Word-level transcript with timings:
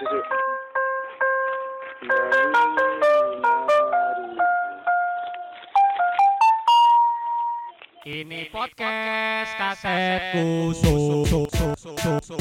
Ini 0.00 0.08
podcast 8.48 9.52
kasetku 9.60 10.72
so 10.72 10.88
so 11.04 11.16
so 11.28 11.40
so 11.76 11.92
so 12.00 12.32
so 12.32 12.40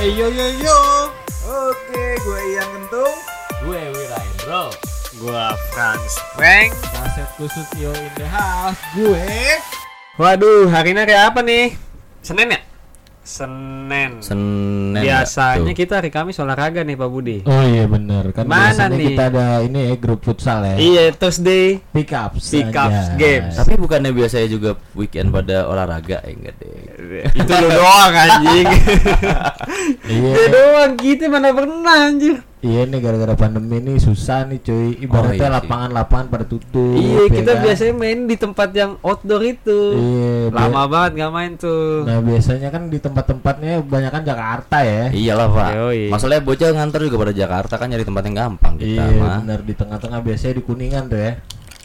Hey 0.00 0.16
yo 0.16 0.32
yo 0.32 0.48
yo 0.64 1.12
Oke 1.44 2.16
gue 2.24 2.40
yang 2.56 2.64
kentung 2.72 3.12
Gue 3.68 3.84
Wira 3.92 4.24
Indro. 4.24 4.72
Gua 5.20 5.52
Franz 5.68 6.16
Frank. 6.32 6.72
Kaset 6.80 7.28
khusus 7.36 7.68
yo 7.76 7.92
in 7.92 8.08
the 8.16 8.24
house 8.24 8.80
Gue 8.96 9.20
Waduh, 10.16 10.72
hari 10.72 10.96
ini 10.96 11.00
hari 11.04 11.12
apa 11.12 11.44
nih? 11.44 11.76
Senin 12.24 12.56
ya? 12.56 12.63
Senin. 13.34 14.22
Senin. 14.22 15.02
Biasanya 15.02 15.66
tuh. 15.66 15.74
kita 15.74 15.98
hari 15.98 16.14
Kamis 16.14 16.38
olahraga 16.38 16.86
nih 16.86 16.94
Pak 16.94 17.08
Budi. 17.10 17.42
Oh 17.42 17.62
iya 17.66 17.90
bener 17.90 18.30
Kan 18.30 18.46
Mana 18.46 18.70
biasanya 18.70 18.94
nih? 18.94 19.06
kita 19.10 19.22
ada 19.26 19.46
ini 19.66 19.80
ya 19.90 19.94
grup 19.98 20.20
futsal 20.22 20.62
ya 20.62 20.74
Iya, 20.78 21.04
Thursday 21.18 21.82
Pick 21.90 22.14
ups 22.14 22.54
Pick 22.54 22.70
ups 22.70 23.18
games. 23.18 23.58
Tapi 23.58 23.74
bukannya 23.74 24.14
biasanya 24.14 24.46
juga 24.46 24.78
weekend 24.94 25.34
pada 25.34 25.66
olahraga 25.66 26.22
ya 26.22 26.30
enggak 26.30 26.54
deh. 26.62 27.26
itu 27.42 27.52
lu 27.58 27.68
doang 27.74 28.14
anjing. 28.14 28.66
Iya 30.04 30.30
Itu 30.30 30.44
doang 30.52 30.92
kita 30.94 31.26
mana 31.26 31.50
pernah 31.50 31.96
anjir. 32.06 32.38
Iya 32.64 32.88
nih 32.88 32.96
gara-gara 32.98 33.34
pandemi 33.36 33.76
ini 33.76 33.94
susah 33.96 34.42
nih 34.44 34.56
cuy 34.58 34.96
Ibaratnya 34.98 35.36
iya 35.36 35.44
sih. 35.44 35.54
lapangan-lapangan 35.54 36.26
pada 36.26 36.44
tutup 36.44 36.96
Iya, 36.96 37.20
ya 37.20 37.24
kita 37.28 37.52
kan? 37.52 37.60
biasanya 37.60 37.94
main 37.94 38.18
di 38.24 38.36
tempat 38.36 38.68
yang 38.72 38.96
outdoor 38.98 39.42
itu. 39.44 39.80
Iya 39.92 40.32
bi- 40.48 40.56
Lama 40.56 40.82
banget 40.86 41.10
gak 41.14 41.30
main 41.30 41.52
tuh. 41.54 42.02
Nah 42.02 42.18
biasanya 42.18 42.68
kan 42.68 42.82
di 42.86 42.96
tempat-tempatnya 42.96 43.72
kebanyakan 43.80 44.22
Jakarta 44.24 44.76
ya 44.80 45.04
Iyalah 45.10 45.48
pak. 45.50 45.70
Yoi. 45.76 46.00
Masalahnya 46.08 46.40
bocah 46.42 46.68
ngantor 46.72 47.00
juga 47.02 47.16
pada 47.20 47.34
Jakarta 47.36 47.74
kan 47.76 47.86
nyari 47.86 48.02
tempat 48.02 48.22
yang 48.24 48.36
gampang 48.40 48.74
kita 48.74 49.02
Iya 49.04 49.20
mah. 49.20 49.36
bener 49.38 49.60
di 49.60 49.74
tengah-tengah 49.74 50.20
biasanya 50.20 50.54
di 50.54 50.62
Kuningan 50.62 51.04
tuh 51.06 51.20
ya 51.20 51.32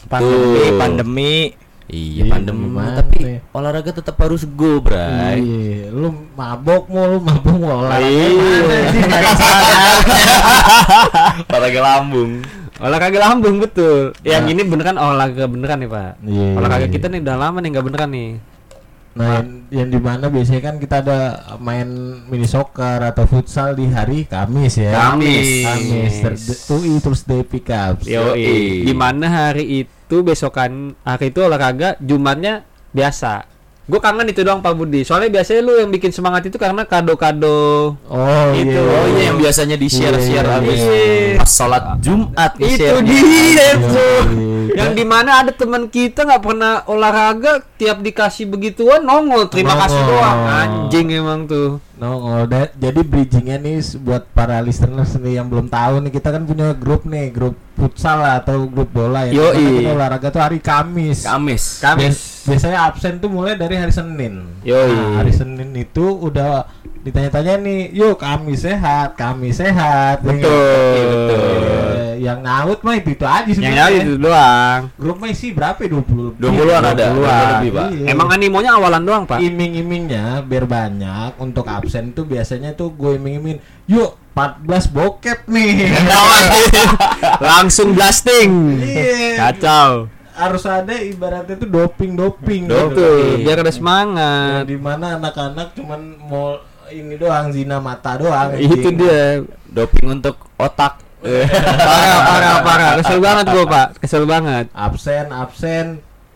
Pandemi, 0.02 0.64
pandemi. 0.74 1.34
Iya 1.90 2.22
Iya, 2.22 2.24
pandemi 2.30 2.64
gimana 2.64 2.90
tapi 2.96 3.16
nih? 3.18 3.38
olahraga 3.50 3.90
tetap 3.90 4.14
harus 4.16 4.46
go 4.46 4.78
bray. 4.78 5.36
Iya, 5.36 5.90
lu 5.90 6.08
mabok 6.32 6.86
mulu, 6.86 7.18
mabok 7.18 7.52
mulu 7.52 7.74
olahraga 7.82 8.06
Iya. 8.06 8.30
olahraga 11.50 11.80
lambung. 11.82 12.30
Olahraga 12.80 13.18
lambung 13.20 13.54
betul. 13.58 14.14
Yang 14.22 14.44
ini 14.50 14.62
beneran 14.64 14.96
olahraga 14.96 15.44
beneran 15.44 15.78
nih 15.78 15.90
Pak. 15.90 16.10
Iya. 16.22 16.48
Olahraga 16.56 16.86
kita 16.86 17.06
nih 17.06 17.20
udah 17.20 17.36
lama 17.36 17.58
nih 17.58 17.68
nggak 17.70 17.84
beneran 17.84 18.10
nih. 18.10 18.30
Nah, 19.10 19.26
yang, 19.34 19.46
yang 19.74 19.88
di 19.90 19.98
mana 19.98 20.24
biasanya 20.30 20.62
kan 20.62 20.74
kita 20.78 21.02
ada 21.02 21.18
main 21.58 21.88
mini 22.30 22.46
soccer 22.46 23.02
atau 23.02 23.26
futsal 23.26 23.74
di 23.74 23.84
hari 23.84 24.22
Kamis 24.24 24.78
ya. 24.78 24.94
Kamis. 24.94 25.66
Kamis. 25.66 26.12
Thurs- 26.22 26.62
TUI 26.64 26.92
Thursday 27.02 27.40
pick 27.42 27.66
ups. 27.66 28.06
Yo, 28.06 28.32
Yoi. 28.32 28.86
di 28.86 28.94
mana 28.94 29.26
hari 29.26 29.64
itu 29.82 29.90
besokan 30.20 30.98
hari 31.00 31.30
itu 31.30 31.38
olahraga, 31.38 31.94
Jumatnya 32.02 32.66
biasa. 32.90 33.46
Gue 33.86 33.98
kangen 33.98 34.22
itu 34.26 34.46
doang 34.46 34.62
Pak 34.62 34.70
Budi. 34.72 35.02
Soalnya 35.02 35.34
biasanya 35.34 35.66
lu 35.66 35.74
yang 35.74 35.90
bikin 35.90 36.10
semangat 36.10 36.46
itu 36.46 36.54
karena 36.54 36.86
kado-kado. 36.86 37.98
Oh, 38.06 38.46
Itu. 38.54 38.70
iya. 38.70 38.86
Oh 38.86 39.06
iya 39.10 39.22
yang 39.26 39.38
biasanya 39.38 39.74
di 39.74 39.90
share 39.90 40.14
share 40.14 40.46
Iya, 40.46 40.54
habis 40.58 40.78
iya. 40.78 41.34
pas 41.34 41.50
sholat 41.50 41.84
Jumat 41.98 42.52
di 42.54 42.70
itu 42.70 42.78
share. 42.78 43.02
dia 43.02 43.18
Iya, 43.18 43.68
tuh. 43.82 44.22
Yang 44.70 44.92
di 44.92 45.04
mana 45.04 45.30
ada 45.38 45.50
teman 45.50 45.86
kita 45.86 46.22
nggak 46.22 46.42
pernah 46.42 46.72
olahraga, 46.84 47.62
tiap 47.74 48.00
dikasih 48.00 48.46
begituan 48.46 49.00
nongol. 49.00 49.48
Terima 49.48 49.74
kasih 49.76 49.96
Nongol. 49.96 50.12
doang. 50.14 50.38
Anjing 50.46 51.06
emang 51.10 51.40
tuh. 51.44 51.78
No, 51.94 52.16
oh, 52.16 52.42
da- 52.44 52.72
jadi 52.72 53.04
bridgingnya 53.04 53.60
nih 53.60 53.76
buat 54.00 54.24
para 54.32 54.56
listeners 54.60 55.20
nih 55.20 55.36
yang 55.36 55.52
belum 55.52 55.68
tahu 55.68 56.00
nih 56.00 56.10
kita 56.10 56.32
kan 56.32 56.48
punya 56.48 56.72
grup 56.72 57.04
nih 57.04 57.28
grup 57.28 57.52
futsal 57.76 58.16
lah 58.16 58.40
atau 58.40 58.64
grup 58.64 58.88
bola 58.88 59.28
ya. 59.28 59.32
Di 59.32 59.36
mana 59.36 59.70
kita 59.76 59.90
olahraga 59.92 60.28
tuh 60.30 60.40
hari 60.40 60.58
Kamis. 60.58 61.28
Kamis. 61.28 61.64
Kamis. 61.78 62.00
Bias- 62.00 62.28
biasanya 62.40 62.78
absen 62.84 63.20
tuh 63.20 63.28
mulai 63.28 63.52
dari 63.54 63.76
hari 63.76 63.92
Senin. 63.92 64.48
Yoi. 64.64 64.88
Nah, 64.88 65.20
hari 65.20 65.28
Senin 65.30 65.76
itu 65.76 66.00
udah 66.00 66.64
ditanya-tanya 67.00 67.56
nih, 67.58 67.92
yuk 67.92 68.16
Kamis 68.16 68.64
sehat, 68.64 69.12
Kamis 69.14 69.56
sehat. 69.56 70.20
Ya 70.20 70.24
Betul. 70.24 70.40
nggak? 70.40 71.04
Betul. 71.04 71.40
Eh, 72.00 72.14
yang 72.20 72.40
nyaut 72.40 72.80
mah 72.80 72.96
itu 72.96 73.10
itu 73.10 73.24
aja 73.24 73.44
Yang 73.44 73.56
sebenarnya. 73.56 73.84
lain 73.86 74.00
itu 74.02 74.16
doang. 74.18 74.59
Grup 74.94 75.16
mah 75.16 75.28
isi 75.28 75.50
berapa? 75.50 75.76
ya? 75.76 75.88
20 75.90 76.28
lebih. 76.28 76.40
20-an 76.42 76.82
ada, 76.86 77.04
20-an. 77.08 77.48
lebih, 77.54 77.70
Pak. 77.70 77.88
Iya. 77.90 78.04
Emang 78.08 78.28
animonya 78.28 78.70
awalan 78.74 79.02
doang, 79.02 79.24
Pak. 79.24 79.38
iming-imingnya 79.38 80.24
biar 80.42 80.64
banyak 80.64 81.36
untuk 81.36 81.64
absen 81.66 82.10
tuh 82.10 82.24
biasanya 82.24 82.72
tuh 82.72 82.90
gue 82.90 83.16
iming-imingin 83.16 83.58
yuk 83.86 84.14
14 84.30 84.64
bokep 84.88 85.38
nih 85.46 85.90
Langsung 87.42 87.92
blasting. 87.92 88.50
Iya. 88.78 89.50
Kacau. 89.50 89.92
harus 90.32 90.64
ada 90.64 90.96
ibaratnya 90.96 91.52
tuh 91.54 91.68
doping 91.68 92.16
doping 92.16 92.64
Betul, 92.64 93.44
biar 93.44 93.60
ada 93.60 93.68
semangat. 93.68 94.64
di 94.64 94.72
mana 94.74 95.20
anak-anak 95.20 95.76
cuman 95.76 96.00
mau 96.16 96.56
ini 96.88 97.14
doang 97.14 97.52
zina 97.52 97.76
mata 97.76 98.16
doang 98.16 98.56
Itu 98.56 98.88
dia. 98.90 99.44
Doping 99.66 100.08
untuk 100.10 100.40
otak. 100.56 100.96
Parah, 101.20 102.18
parah, 102.24 102.54
parah. 102.64 102.90
Kesel 103.00 103.20
banget 103.20 103.44
gua, 103.48 103.64
Pak. 103.64 103.86
Kesel 104.00 104.24
banget. 104.24 104.64
absen 104.72 105.26
absen 105.28 105.86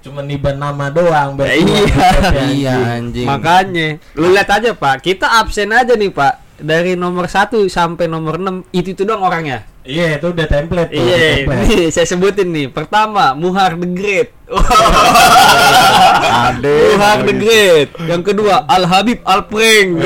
cuman 0.05 0.29
niban 0.29 0.61
nama 0.61 0.93
doang 0.93 1.33
biar 1.33 1.49
Iya. 1.57 2.09
Iya 2.53 2.77
anjing. 3.01 3.25
Makanya, 3.25 3.97
lu 4.13 4.29
lihat 4.31 4.53
aja, 4.53 4.77
Pak. 4.77 5.01
Kita 5.01 5.41
absen 5.41 5.73
aja 5.73 5.97
nih, 5.97 6.13
Pak. 6.13 6.45
Dari 6.55 6.93
nomor 6.95 7.25
1 7.27 7.67
sampai 7.67 8.05
nomor 8.07 8.37
6 8.37 8.69
itu 8.71 8.93
itu 8.93 9.03
doang 9.03 9.25
orangnya. 9.25 9.65
iya 9.85 10.17
itu 10.17 10.33
udah 10.33 10.49
template 10.49 10.89
tuh, 10.89 10.97
Iya, 10.97 11.45
nih 11.45 11.93
saya 11.93 12.09
sebutin 12.09 12.49
nih. 12.49 12.73
Pertama, 12.73 13.37
Muhar 13.37 13.77
the 13.77 13.85
Great. 13.85 14.33
Muhar 16.65 17.19
the 17.21 17.35
Great. 17.35 17.89
Yang 18.09 18.23
kedua, 18.33 18.65
Al 18.65 18.89
Habib 18.89 19.21
Al 19.25 19.45
Pring. 19.45 20.01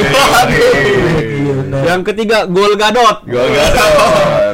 Bener 1.69 1.83
Yang 1.84 2.01
ketiga, 2.12 2.39
Gol 2.49 2.73
Gadot. 2.81 3.17
Gol 3.29 3.49
Gadot. 3.53 3.93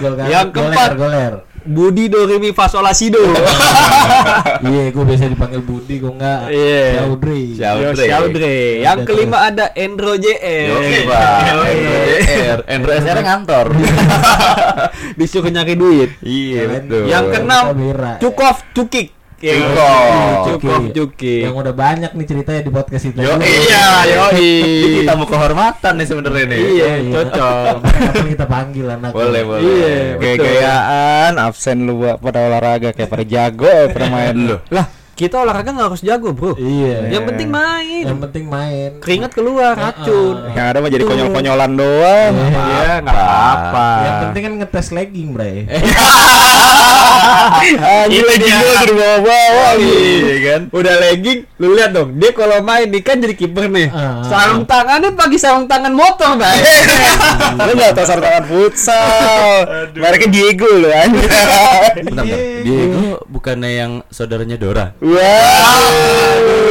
Gol 0.03 0.15
kan? 0.19 0.27
Yang 0.27 0.49
keempat. 0.51 0.91
goler 0.99 1.35
Budi 1.65 2.13
Dorimi 2.13 2.53
Fasolasido. 2.53 3.25
iya 4.69 4.93
gue 4.93 5.01
biasa 5.01 5.33
dipanggil 5.33 5.65
Budi 5.65 5.97
gue 5.97 6.13
enggak 6.13 6.53
Iya. 6.53 7.09
Syaudre. 7.57 8.85
Yang 8.85 8.99
Udah 9.01 9.07
kelima 9.09 9.37
ada 9.49 9.73
Endro 9.73 10.13
JR. 10.21 10.77
Oke, 10.77 10.99
Pak. 11.09 11.41
NDR. 11.65 12.59
Endro 12.69 12.91
SR 12.93 13.19
ngantor. 13.25 13.67
Disuruh 15.19 15.49
nyari 15.49 15.75
duit. 15.81 16.11
Iya, 16.21 16.69
betul. 16.69 17.09
Yang 17.09 17.25
keenam, 17.33 17.65
Mira. 17.81 18.13
Cukov 18.21 18.61
Cukik. 18.77 19.24
Cukov. 19.53 20.09
Cukov 20.49 20.83
Cukik. 20.91 21.43
yang 21.45 21.53
udah 21.53 21.75
banyak 21.77 22.11
nih 22.11 22.25
ceritanya 22.25 22.61
di 22.65 22.71
podcast 22.73 23.05
itu 23.05 23.19
Yo, 23.21 23.37
Iya, 23.37 23.87
yoi. 24.09 24.53
Ini 24.89 25.01
tamu 25.05 25.29
kehormatan 25.29 25.93
nih 26.01 26.07
sebenarnya 26.09 26.45
nih. 26.49 26.63
Iya, 26.65 26.91
cocok. 27.13 27.77
Kapan 27.85 28.27
kita 28.33 28.47
panggil 28.49 28.87
anak 28.89 29.11
Boleh, 29.13 29.43
boleh. 29.45 29.61
Iya. 29.61 29.95
Gaya-gayaan 30.17 31.33
absen 31.37 31.85
lu 31.85 32.01
pada 32.17 32.39
olahraga 32.41 32.97
kayak 32.97 33.11
pada 33.11 33.25
jago 33.25 33.73
pada 33.93 34.07
main 34.09 34.33
lu. 34.33 34.57
Lah, 34.73 34.87
kita 35.15 35.39
olahraga 35.39 35.71
nggak 35.71 35.89
harus 35.95 36.03
jago, 36.03 36.35
Bro. 36.35 36.59
iya 36.59 37.07
Yang 37.07 37.25
penting 37.31 37.49
main. 37.49 38.03
yang 38.05 38.19
penting 38.19 38.45
main 38.51 38.91
Keringat 38.99 39.31
keluar 39.31 39.79
racun. 39.79 40.51
Yang 40.51 40.67
ada 40.67 40.79
mah 40.83 40.91
jadi 40.91 41.05
konyol-konyolan 41.07 41.73
doang. 41.79 42.33
Iya, 42.35 42.93
nggak 42.99 43.15
apa-apa. 43.15 43.89
yang 44.03 44.17
penting 44.27 44.43
kan 44.43 44.53
ngetes 44.59 44.89
legging 44.91 45.29
bre 45.31 45.55
Anjir 47.65 48.25
lagi 48.27 48.45
dia. 48.45 48.59
gua 48.61 48.83
di 48.85 48.95
bawah-bawah. 48.95 49.73
Iya 49.79 50.37
kan? 50.45 50.61
Udah 50.71 50.95
legging, 51.01 51.39
lu 51.57 51.75
lihat 51.75 51.91
dong. 51.95 52.19
Dia 52.19 52.31
kalau 52.35 52.59
main 52.61 52.87
nih 52.91 53.03
kan 53.03 53.17
jadi 53.19 53.35
kiper 53.35 53.71
nih. 53.71 53.89
Ah. 53.91 54.21
Sarung 54.27 54.65
tangannya 54.67 55.15
pakai 55.15 55.39
sarung 55.41 55.67
tangan 55.67 55.95
motor, 55.95 56.37
Bang. 56.37 56.57
Lu 57.57 57.71
enggak 57.75 57.95
tahu 57.97 58.07
sarung 58.07 58.25
futsal. 58.45 59.65
Mereknya 59.95 60.29
Diego 60.31 60.69
lu 60.69 60.89
anjir. 60.91 61.31
Bentar, 61.95 62.25
bentar. 62.25 62.39
Diego 62.65 63.05
bukannya 63.27 63.71
yang 63.71 63.93
saudaranya 64.11 64.57
Dora? 64.61 64.87
Wah. 65.05 66.65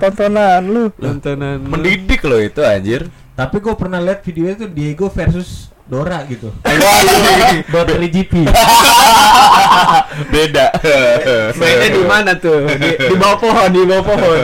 Tontonan 0.00 0.62
lu. 0.64 0.84
Tontonan. 0.96 1.60
Mendidik 1.60 2.24
loh 2.24 2.40
itu 2.40 2.64
anjir. 2.64 3.04
tapi 3.34 3.58
gue 3.58 3.74
pernah 3.74 3.98
lihat 3.98 4.22
videonya 4.22 4.54
tuh 4.62 4.70
Diego 4.70 5.10
versus 5.10 5.74
Dora 5.84 6.22
gitu 6.24 6.48
Dora 7.68 7.92
GP 7.98 8.46
Beda. 10.32 10.70
Mainnya 11.58 11.88
di 11.90 12.02
mana 12.06 12.32
tuh? 12.38 12.64
Di, 12.64 12.90
di 12.94 13.14
bawah 13.18 13.36
pohon, 13.36 13.68
di 13.68 13.82
bawah 13.82 14.04
pohon. 14.06 14.38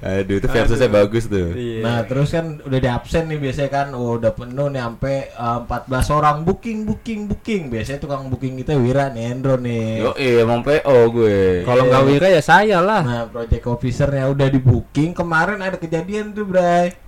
Aduh, 0.00 0.36
itu 0.40 0.48
versusnya 0.48 0.90
bagus 0.90 1.28
tuh. 1.28 1.54
Iya. 1.54 1.82
Nah 1.84 1.98
terus 2.08 2.32
kan 2.32 2.58
udah 2.64 2.78
di 2.80 2.88
absen 2.90 3.30
nih 3.30 3.38
biasanya 3.38 3.70
kan 3.70 3.88
oh, 3.92 4.16
udah 4.16 4.32
penuh 4.32 4.68
nih 4.72 4.82
sampai 4.82 5.16
eh, 5.30 5.58
14 5.68 6.16
orang 6.16 6.36
booking 6.42 6.78
booking 6.88 7.20
booking 7.30 7.62
biasanya 7.68 7.98
tukang 8.00 8.26
booking 8.32 8.58
kita 8.60 8.74
Wira 8.74 9.12
nih 9.14 9.24
Endro 9.30 9.54
nih 9.60 10.04
Yo, 10.04 10.10
iya, 10.18 10.42
emang 10.42 10.60
PO 10.64 10.98
gue. 11.14 11.62
Kalau 11.62 11.84
nggak 11.86 12.04
Wira 12.08 12.28
ya 12.32 12.42
saya 12.42 12.78
lah. 12.82 13.02
Nah, 13.04 13.22
project 13.28 13.64
officernya 13.68 14.28
udah 14.30 14.48
di 14.50 14.60
booking. 14.60 15.12
Kemarin 15.14 15.60
ada 15.60 15.76
kejadian 15.78 16.34
tuh, 16.34 16.44
Bray. 16.48 17.03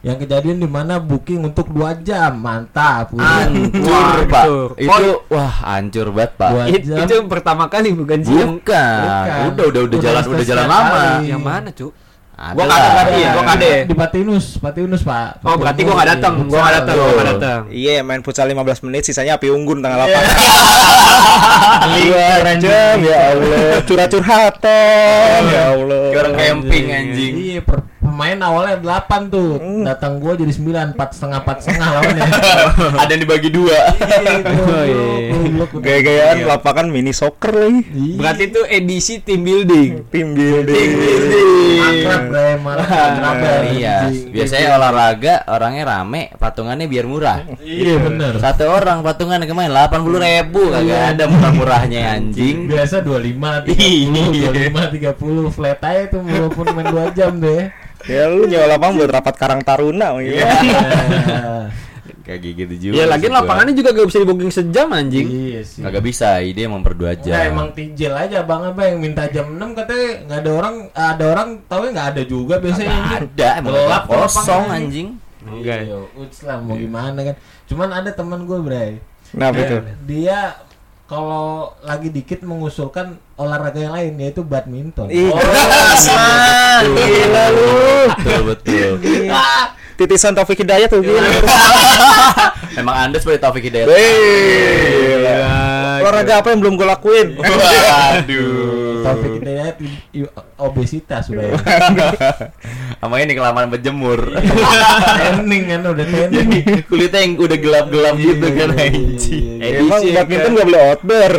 Yang 0.00 0.16
kejadian 0.16 0.56
di 0.56 0.64
mana 0.64 0.96
booking 0.96 1.44
untuk 1.44 1.68
dua 1.68 1.92
jam 1.94 2.32
mantap 2.34 3.12
Hancur, 3.12 4.24
Pak. 4.26 4.44
hancur. 4.44 4.68
Itu 4.74 5.04
wah, 5.28 5.52
hancur 5.68 6.06
banget, 6.08 6.30
Pak. 6.34 6.50
Dua 6.50 6.64
It- 6.66 6.84
jam. 6.84 6.96
itu 6.98 7.12
yang 7.14 7.28
pertama 7.28 7.64
kali 7.66 7.92
bukan 7.92 8.18
sih 8.18 8.32
Bukan. 8.32 8.56
Bukan. 8.56 9.40
Udah, 9.52 9.64
udah, 9.66 9.80
udah 9.84 9.98
jalan, 9.98 10.22
udah 10.26 10.44
jalan 10.46 10.66
lama. 10.66 11.00
yang 11.20 11.38
mana 11.38 11.68
cuk 11.70 11.92
Ada 12.32 12.56
Gua 12.56 12.64
kagak 12.64 12.92
ngerti 12.96 13.20
ya, 13.20 13.30
gua 13.30 13.44
kade. 13.44 13.72
di 13.84 13.92
Patinus 13.94 14.46
Patinus 14.56 15.04
pak 15.04 15.44
oh 15.44 15.60
berarti 15.60 15.84
gua 15.84 15.92
nggak 15.94 16.08
datang 16.16 16.34
gua 16.48 16.58
nggak 16.58 16.74
datang 16.74 16.94
gua 16.96 17.10
nggak 17.12 17.28
datang 17.30 17.60
Iya, 17.68 17.94
main 18.00 18.24
futsal 18.24 18.48
15 18.48 18.80
menit, 18.80 19.04
sisanya 19.04 19.36
api 19.36 19.52
unggun 19.52 19.84
tanggal 19.84 20.00
8. 20.00 20.16
Iya. 21.92 22.28
Dua 22.40 22.52
jam, 22.56 22.96
ya 22.98 23.18
Allah. 23.30 23.84
Curhat-curhatan, 23.84 25.38
ya 25.46 25.62
Allah. 25.70 26.04
Kayak 26.08 26.22
orang 26.22 26.34
camping 26.34 26.86
anjing. 26.88 27.32
iya 27.36 27.60
per- 27.60 27.84
pemain 28.20 28.52
awalnya 28.52 28.76
8 28.76 29.32
tuh. 29.32 29.56
Datang 29.80 30.20
gua 30.20 30.36
jadi 30.36 30.52
9 30.52 30.92
empat 30.92 31.16
setengah 31.16 31.40
empat 31.40 31.56
setengah 31.64 31.88
lawannya. 31.88 32.24
Ada 33.00 33.10
yang 33.16 33.22
dibagi 33.24 33.48
dua. 33.48 33.78
Oh, 34.60 34.84
iya. 34.84 35.64
Gaya-gayaan 35.72 36.44
lapangan 36.44 36.86
mini 36.92 37.16
soccer 37.16 37.54
lagi. 37.54 37.80
berarti 38.20 38.52
itu 38.52 38.60
edisi 38.68 39.24
team 39.24 39.40
building. 39.46 40.04
Tim 40.12 40.36
building. 40.36 40.90
akrab 41.80 42.22
gue 42.28 42.48
malah 42.60 42.84
akrab 42.84 43.36
ya. 43.40 43.56
Iya, 43.72 43.96
biasanya 44.28 44.68
olahraga 44.76 45.34
orangnya 45.48 45.84
rame, 45.88 46.28
patungannya 46.36 46.86
biar 46.90 47.06
murah. 47.08 47.40
iya 47.64 47.96
bener. 47.96 48.36
Satu 48.36 48.68
orang 48.68 49.00
patungan 49.00 49.40
kemarin 49.48 49.72
80 49.72 50.20
ribu 50.20 50.62
kagak 50.68 51.02
ada 51.16 51.24
murah-murahnya 51.24 52.00
anjing. 52.20 52.68
biasa 52.68 53.00
25 53.00 53.70
30 53.70 54.50
25 54.52 55.48
30 55.48 55.56
flat 55.56 55.80
aja 55.80 56.02
tuh 56.12 56.20
walaupun 56.20 56.66
main 56.76 56.86
2 56.90 57.16
jam 57.16 57.32
deh 57.40 57.89
Ya 58.06 58.24
lu 58.28 58.44
nyewa 58.44 58.66
lapangan 58.70 58.94
buat 58.96 59.10
rapat 59.10 59.34
Karang 59.36 59.60
Taruna. 59.60 60.16
Iya. 60.20 60.48
Kayak 62.20 62.40
gitu 62.54 62.74
juga. 62.78 62.94
ya 62.94 63.04
lagi 63.10 63.26
lapangannya 63.26 63.74
juga 63.74 63.90
gak 63.90 64.06
bisa 64.06 64.22
di 64.22 64.28
booking 64.28 64.52
sejam 64.54 64.86
anjing 64.94 65.26
iya 65.26 65.66
sih 65.66 65.82
kagak 65.82 66.04
bisa, 66.04 66.38
ide 66.38 66.62
emang 66.62 66.78
per 66.78 66.94
dua 66.94 67.18
Enggak 67.18 67.26
jam. 67.26 67.50
emang 67.50 67.68
tijel 67.74 68.14
aja 68.14 68.46
bang 68.46 68.62
apa 68.70 68.82
yang 68.86 68.96
minta 69.02 69.26
jam 69.26 69.50
6 69.50 69.58
katanya 69.74 70.10
nggak 70.28 70.38
ada 70.38 70.50
orang 70.54 70.74
ada 70.94 71.24
orang 71.26 71.48
tahu 71.66 71.90
nggak 71.90 72.08
ada 72.14 72.22
juga 72.22 72.54
biasanya 72.62 72.92
anjing. 72.94 73.22
ada, 73.34 73.48
emang 73.58 73.72
Gelap 73.74 74.04
kosong 74.06 74.64
anjing. 74.70 75.08
Enggak. 75.42 75.78
Iya, 75.82 75.96
uts 76.14 76.38
lah 76.46 76.56
mau 76.62 76.78
gimana 76.78 77.18
kan. 77.18 77.34
Cuman 77.66 77.88
ada 77.90 78.10
teman 78.14 78.40
gue 78.46 78.58
Bray. 78.62 78.90
Dia- 79.34 79.50
itu? 79.50 79.76
Dia 80.06 80.38
kalau 81.10 81.74
lagi 81.82 82.06
dikit 82.06 82.46
mengusulkan 82.46 83.18
olahraga 83.34 83.82
yang 83.82 83.98
lain 83.98 84.14
yaitu 84.22 84.46
badminton. 84.46 85.10
Ih, 85.10 85.26
Oh. 85.26 85.42
Gila 86.94 87.44
lu. 87.50 87.70
Betul 88.14 88.40
betul. 88.46 88.90
Titisan 89.98 90.38
Taufik 90.38 90.62
Hidayat 90.62 90.86
tuh 90.86 91.02
gila. 91.02 91.18
Emang 92.80 93.10
Anda 93.10 93.18
seperti 93.18 93.42
Taufik 93.42 93.66
Hidayat. 93.66 93.90
Olahraga 96.00 96.46
apa 96.46 96.54
yang 96.54 96.62
belum 96.62 96.78
gue 96.78 96.86
lakuin? 96.86 97.34
Waduh. 97.42 98.89
Hidayat 99.02 99.74
i- 99.78 100.02
i- 100.16 100.32
obesitas 100.56 101.24
udah 101.26 101.44
ya. 101.48 101.54
Sama 102.96 103.18
ini 103.18 103.32
kelamaan 103.32 103.68
berjemur. 103.68 104.20
Tanning 104.30 105.64
kan 105.66 105.80
udah 105.86 106.06
tanning. 106.06 106.48
Kulitnya 106.84 107.20
yang 107.20 107.32
udah 107.36 107.58
gelap-gelap 107.58 108.14
gitu 108.16 108.46
kan 108.50 108.68
anjing. 108.72 109.58
Edisi 109.58 109.80
Emang 109.80 110.00
ya 110.02 110.12
badminton 110.18 110.44
kan? 110.44 110.52
nggak 110.52 110.66
boleh 110.66 110.82
outdoor. 110.86 111.32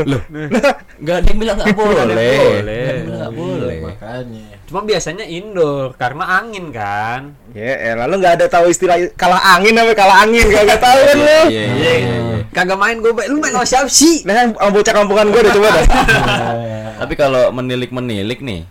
Enggak 0.97 1.15
ada 1.15 1.27
yang 1.27 1.39
bilang 1.39 1.55
enggak 1.57 1.75
boleh. 1.75 1.97
boleh. 2.01 2.35
Nggak 2.37 2.61
ada 2.61 2.71
yang 2.71 3.01
bilang 3.01 3.19
nggak 3.19 3.33
boleh. 3.33 3.71
Iya, 3.71 3.85
Makanya. 3.85 4.50
Cuma 4.71 4.87
biasanya 4.87 5.27
indoor 5.27 5.91
karena 5.99 6.23
angin 6.39 6.71
kan 6.71 7.35
Ya, 7.51 7.75
eh, 7.75 7.95
lalu 7.99 8.23
nggak 8.23 8.39
ada 8.39 8.45
tahu 8.47 8.71
istilah 8.71 8.95
kalah 9.19 9.59
angin 9.59 9.75
apa 9.75 9.91
kalah 9.91 10.23
angin 10.23 10.47
gak, 10.47 10.63
gak 10.71 10.79
tahu 10.79 10.99
kan 11.03 11.17
lu. 11.19 11.27
Iya, 11.27 11.43
iya, 11.51 11.67
iya, 11.75 11.93
iya. 11.99 12.37
kagak 12.55 12.79
main 12.79 13.03
gue 13.03 13.11
lu 13.11 13.43
main 13.43 13.51
sama 13.51 13.67
siapa 13.67 13.91
sih 13.91 14.23
Nah, 14.23 14.47
bocah 14.71 14.93
kampungan 14.95 15.27
gue 15.27 15.41
udah 15.43 15.53
coba 15.53 15.67
dah. 15.75 15.85
Tapi 17.03 17.13
kalau 17.19 17.51
menilik-menilik 17.51 18.39
nih, 18.39 18.61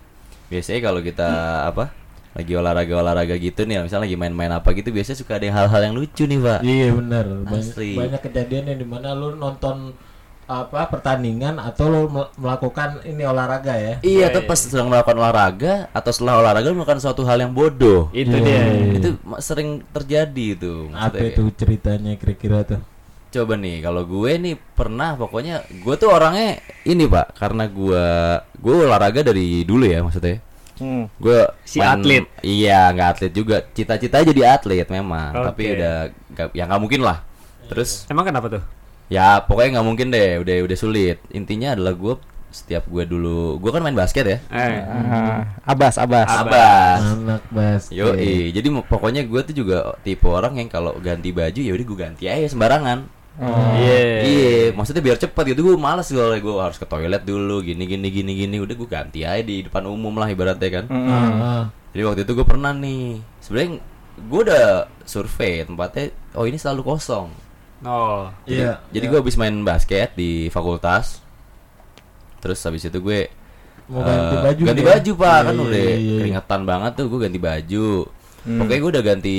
biasanya 0.49 0.79
kalau 0.81 1.05
kita 1.05 1.29
apa? 1.69 1.93
Lagi 2.31 2.55
olahraga-olahraga 2.55 3.35
gitu 3.37 3.67
nih, 3.67 3.83
misalnya 3.83 4.07
lagi 4.07 4.17
main-main 4.17 4.55
apa 4.55 4.71
gitu, 4.71 4.89
biasanya 4.89 5.19
suka 5.19 5.35
ada 5.35 5.51
hal-hal 5.51 5.81
yang 5.83 5.95
lucu 5.99 6.23
nih, 6.23 6.39
Pak. 6.39 6.59
Iya 6.63 6.87
benar. 6.95 7.25
Banyak, 7.43 7.75
banyak 7.75 8.21
kejadian 8.23 8.63
yang 8.71 8.79
di 8.79 8.87
mana 8.87 9.11
lu 9.11 9.35
nonton 9.35 9.91
apa 10.51 10.91
pertandingan 10.91 11.55
atau 11.55 12.11
mel- 12.11 12.31
melakukan 12.35 12.99
ini 13.01 13.23
olahraga 13.23 13.71
ya. 13.73 13.93
Iya, 14.03 14.27
tuh 14.29 14.43
pas 14.43 14.59
sedang 14.59 14.91
melakukan 14.91 15.15
olahraga 15.15 15.87
atau 15.89 16.11
setelah 16.11 16.43
olahraga 16.43 16.67
lu 16.67 16.77
melakukan 16.77 16.99
suatu 16.99 17.23
hal 17.23 17.39
yang 17.39 17.55
bodoh. 17.55 18.11
itu 18.11 18.27
Iya. 18.29 18.43
dia 18.43 18.61
Itu 18.99 19.09
ma- 19.23 19.39
sering 19.39 19.81
terjadi 19.89 20.45
itu. 20.53 20.91
Apa 20.91 21.23
itu 21.23 21.47
ceritanya 21.55 22.11
kira-kira 22.15 22.67
tuh? 22.67 22.83
Coba 23.31 23.55
nih, 23.55 23.79
kalau 23.79 24.03
gue 24.03 24.31
nih 24.35 24.55
pernah 24.75 25.15
pokoknya 25.15 25.63
gue 25.71 25.95
tuh 25.95 26.11
orangnya 26.11 26.59
ini 26.83 27.07
pak, 27.07 27.31
karena 27.39 27.63
gue 27.63 28.05
gue 28.59 28.73
olahraga 28.75 29.23
dari 29.23 29.63
dulu 29.63 29.87
ya 29.87 30.03
maksudnya. 30.03 30.43
Hmm. 30.75 31.07
Gue 31.15 31.47
Si 31.63 31.79
atlet. 31.79 32.27
Iya, 32.43 32.91
nggak 32.91 33.07
atlet 33.07 33.31
juga. 33.31 33.63
Cita-cita 33.71 34.19
jadi 34.19 34.59
atlet 34.59 34.83
memang, 34.83 35.31
tapi 35.31 35.63
Oke. 35.63 35.73
udah 35.79 35.93
gak, 36.35 36.47
ya 36.51 36.63
nggak 36.67 36.81
mungkin 36.81 37.01
lah. 37.07 37.23
Terus 37.71 38.03
emang 38.11 38.27
kenapa 38.27 38.51
tuh 38.51 38.63
ya 39.11 39.43
pokoknya 39.43 39.77
nggak 39.77 39.87
mungkin 39.87 40.07
deh, 40.09 40.39
udah 40.39 40.55
udah 40.63 40.77
sulit. 40.79 41.19
Intinya 41.35 41.75
adalah 41.75 41.91
gue 41.91 42.15
setiap 42.51 42.83
gue 42.87 43.07
dulu, 43.07 43.59
gue 43.59 43.71
kan 43.71 43.79
main 43.79 43.95
basket 43.95 44.25
ya. 44.27 44.37
eh 44.51 44.83
Ah, 44.83 45.55
abas, 45.63 45.95
abas. 45.95 46.27
Abas. 46.27 46.99
Anak 47.15 47.43
basket. 47.47 47.95
Yo, 47.95 48.11
jadi 48.51 48.67
pokoknya 48.87 49.23
gue 49.23 49.39
tuh 49.43 49.55
juga 49.55 49.95
tipe 50.03 50.27
orang 50.27 50.59
yang 50.59 50.67
kalau 50.67 50.95
ganti 50.99 51.31
baju 51.31 51.59
ya 51.59 51.71
udah 51.71 51.85
gue 51.87 51.97
ganti 51.99 52.23
aja 52.27 52.47
sembarangan. 52.47 53.07
iya 53.79 53.99
Iya, 54.27 54.55
maksudnya 54.75 54.99
biar 54.99 55.15
cepat 55.15 55.55
gitu. 55.55 55.63
Gue 55.63 55.75
males 55.79 56.11
kalau 56.11 56.35
gue 56.35 56.55
harus 56.59 56.75
ke 56.75 56.83
toilet 56.83 57.23
dulu, 57.23 57.63
gini 57.63 57.87
gini 57.87 58.11
gini 58.11 58.31
gini. 58.35 58.59
Udah 58.59 58.75
gue 58.75 58.89
ganti 58.91 59.23
aja 59.23 59.39
di 59.39 59.63
depan 59.63 59.87
umum 59.87 60.11
lah 60.19 60.27
ibaratnya 60.27 60.67
kan. 60.67 60.85
Hmm. 60.91 61.07
Ah, 61.07 61.31
ah. 61.39 61.63
Jadi 61.95 62.03
waktu 62.03 62.21
itu 62.27 62.31
gue 62.35 62.43
pernah 62.43 62.75
nih. 62.75 63.23
Sebenarnya 63.39 63.79
gue 64.19 64.39
udah 64.51 64.65
survei 65.07 65.63
tempatnya. 65.63 66.11
Oh 66.35 66.43
ini 66.43 66.59
selalu 66.59 66.83
kosong. 66.83 67.31
Oh 67.83 68.29
Jadi, 68.43 68.61
Iya. 68.61 68.73
Jadi 68.89 69.05
gue 69.07 69.17
habis 69.19 69.35
main 69.35 69.55
basket 69.61 70.13
di 70.13 70.47
fakultas. 70.47 71.19
Terus 72.41 72.57
habis 72.61 72.83
itu 72.83 72.97
gue 72.97 73.29
Mau 73.85 74.01
ganti 74.01 74.35
eh, 74.35 74.41
baju 74.41 74.61
ganti 74.63 74.81
dia? 74.81 74.89
baju 74.95 75.11
pak 75.13 75.27
Iya, 75.35 75.43
kan 75.43 75.53
iya, 75.53 75.61
udah 75.61 75.81
iya, 75.81 75.95
iya. 75.97 76.17
keringetan 76.21 76.61
banget 76.63 76.91
tuh 76.95 77.05
gue 77.09 77.19
ganti 77.19 77.39
baju. 77.39 77.87
Hmm. 78.41 78.57
Pokoknya 78.57 78.79
gue 78.81 78.91
udah 78.97 79.03
ganti 79.05 79.37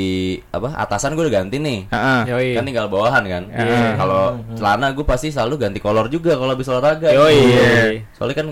apa 0.54 0.68
atasan 0.78 1.18
gue 1.18 1.24
udah 1.26 1.34
ganti 1.42 1.56
nih. 1.58 1.80
Ah, 1.90 2.22
yoi 2.22 2.54
Kan 2.54 2.62
tinggal 2.62 2.86
bawahan 2.86 3.24
kan. 3.26 3.42
Iya. 3.50 3.98
Kalau 3.98 4.38
celana 4.54 4.94
gue 4.94 5.02
pasti 5.02 5.34
selalu 5.34 5.54
ganti 5.58 5.78
kolor 5.82 6.06
juga 6.06 6.38
kalau 6.38 6.54
habis 6.54 6.70
olahraga. 6.70 7.10
Yoi. 7.10 7.34
Iya. 7.34 8.06
Soalnya 8.14 8.36
kan 8.38 8.46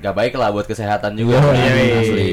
gak 0.00 0.14
baik 0.14 0.32
lah 0.38 0.54
buat 0.54 0.66
kesehatan 0.70 1.18
juga. 1.18 1.42
Yoi. 1.42 1.50
kan, 1.50 1.54
Yoi. 1.58 1.88
Asli. 1.98 2.30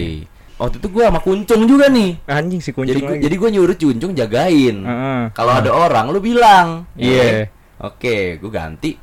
Waktu 0.58 0.82
itu 0.82 0.88
gue 0.90 1.04
sama 1.04 1.20
kuncung 1.20 1.62
juga 1.64 1.86
nih. 1.88 2.18
anjing 2.26 2.58
si 2.60 2.70
kuncung 2.72 2.90
Jadi 2.90 3.00
gua, 3.00 3.14
lagi. 3.14 3.22
jadi 3.22 3.36
gue 3.38 3.50
nyuruh 3.52 3.76
cuncung 3.76 4.12
jagain. 4.12 4.78
Heeh. 4.82 5.22
Kalau 5.32 5.54
ada 5.54 5.70
orang 5.70 6.10
lu 6.10 6.18
bilang. 6.18 6.90
Iya. 6.94 7.54
Oke, 7.78 8.36
gue 8.36 8.50
ganti. 8.50 8.98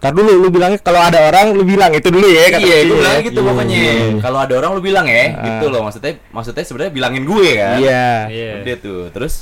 Tar 0.00 0.12
dulu 0.12 0.36
lu 0.38 0.48
bilangnya 0.48 0.76
kalau 0.78 1.00
ada 1.00 1.16
orang 1.22 1.52
lu 1.52 1.60
bilang 1.62 1.88
itu 1.90 2.08
dulu 2.08 2.24
ya 2.24 2.48
kata 2.50 2.56
Iya, 2.58 2.76
gue 2.78 2.84
dia. 2.86 2.94
bilang 2.94 3.16
gitu 3.22 3.36
Iya, 3.36 3.48
pokoknya. 3.48 3.76
iya. 3.78 3.94
Kalau 4.18 4.38
ada 4.38 4.54
orang 4.54 4.70
lu 4.72 4.80
bilang 4.80 5.06
ya, 5.06 5.24
Ah. 5.30 5.44
gitu 5.44 5.66
loh 5.68 5.80
maksudnya. 5.82 6.12
Maksudnya 6.28 6.64
sebenarnya 6.64 6.92
bilangin 6.92 7.24
gue 7.24 7.48
kan. 7.54 7.76
Iya. 7.78 8.08
iya 8.28 8.50
Udah 8.60 8.76
tuh, 8.78 9.02
terus 9.10 9.34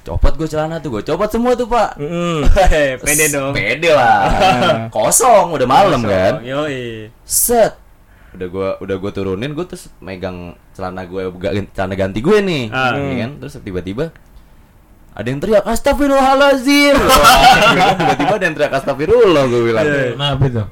copot 0.00 0.32
gue 0.32 0.46
celana 0.46 0.78
tuh, 0.78 0.90
gue 0.90 1.02
copot 1.02 1.26
semua 1.26 1.52
tuh 1.52 1.66
pak. 1.66 1.96
Mm. 1.96 2.40
pede 3.04 3.24
dong 3.28 3.52
Pede 3.52 3.90
lah. 3.90 4.20
Kosong, 4.88 5.52
udah 5.52 5.66
malam 5.66 6.00
kan. 6.00 6.40
yoi 6.40 7.08
Set. 7.20 7.76
Udah 8.34 8.48
gua 8.50 8.68
udah 8.82 8.96
gua 8.98 9.10
turunin, 9.12 9.54
gua 9.54 9.64
terus 9.64 9.92
megang 10.02 10.58
celana 10.74 11.06
gue 11.06 11.22
celana 11.72 11.94
ganti 11.94 12.20
gue 12.20 12.38
nih. 12.42 12.64
Ah. 12.68 12.96
Ya 12.98 13.14
kan? 13.24 13.30
Terus 13.40 13.54
tiba-tiba 13.62 14.10
ada 15.16 15.24
yang 15.24 15.40
teriak 15.40 15.64
astagfirullahalazim. 15.64 16.92
Tiba-tiba 17.96 18.32
ada 18.36 18.44
yang 18.44 18.54
teriak 18.54 18.72
astagfirullah 18.76 19.42
gue 19.48 19.60
bilang. 19.64 19.84
Kenapa 19.88 20.44
itu? 20.44 20.64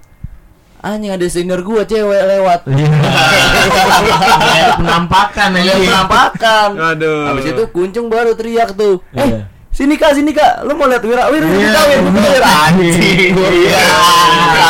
Anjing 0.85 1.17
ada 1.17 1.27
senior 1.33 1.65
gue 1.65 1.81
cewek 1.89 2.23
lewat. 2.29 2.61
Kayak 4.45 4.71
penampakan 4.77 5.51
ya. 5.57 5.75
Penampakan. 5.81 6.69
aduh 6.77 7.33
Habis 7.33 7.57
itu 7.57 7.63
kuncung 7.73 8.13
baru 8.13 8.37
teriak 8.37 8.77
tuh. 8.77 9.01
Eh, 9.17 9.25
Iya. 9.25 9.41
Sini 9.75 9.99
kak, 9.99 10.15
sini 10.15 10.31
kak, 10.31 10.63
lu 10.63 10.79
mau 10.79 10.87
lihat 10.87 11.03
Wira, 11.03 11.27
Wira, 11.29 11.43
Iya. 11.45 11.59
kita 11.59 11.71
kawin, 11.75 12.01
kita 12.07 12.29
kawin 12.31 12.43
anjing. 12.47 13.33
Iya, 13.35 13.83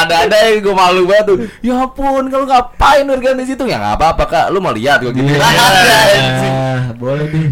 ada 0.01 0.15
ada 0.25 0.37
yang 0.49 0.65
gue 0.65 0.75
malu 0.75 1.03
banget 1.05 1.25
tuh. 1.29 1.37
Ya 1.61 1.77
ampun, 1.77 2.25
kalau 2.33 2.49
ngapain 2.49 3.05
organ 3.05 3.37
di 3.37 3.45
situ 3.45 3.63
ya 3.69 3.77
nggak 3.77 4.01
apa-apa 4.01 4.25
kak, 4.25 4.47
lu 4.49 4.65
mau 4.65 4.73
lihat 4.73 5.05
gue 5.05 5.13
gitu. 5.13 5.29
Iya. 5.29 5.45
Anjing. 5.45 6.55
Ah, 6.75 6.91
boleh 6.91 7.31
deh. 7.31 7.47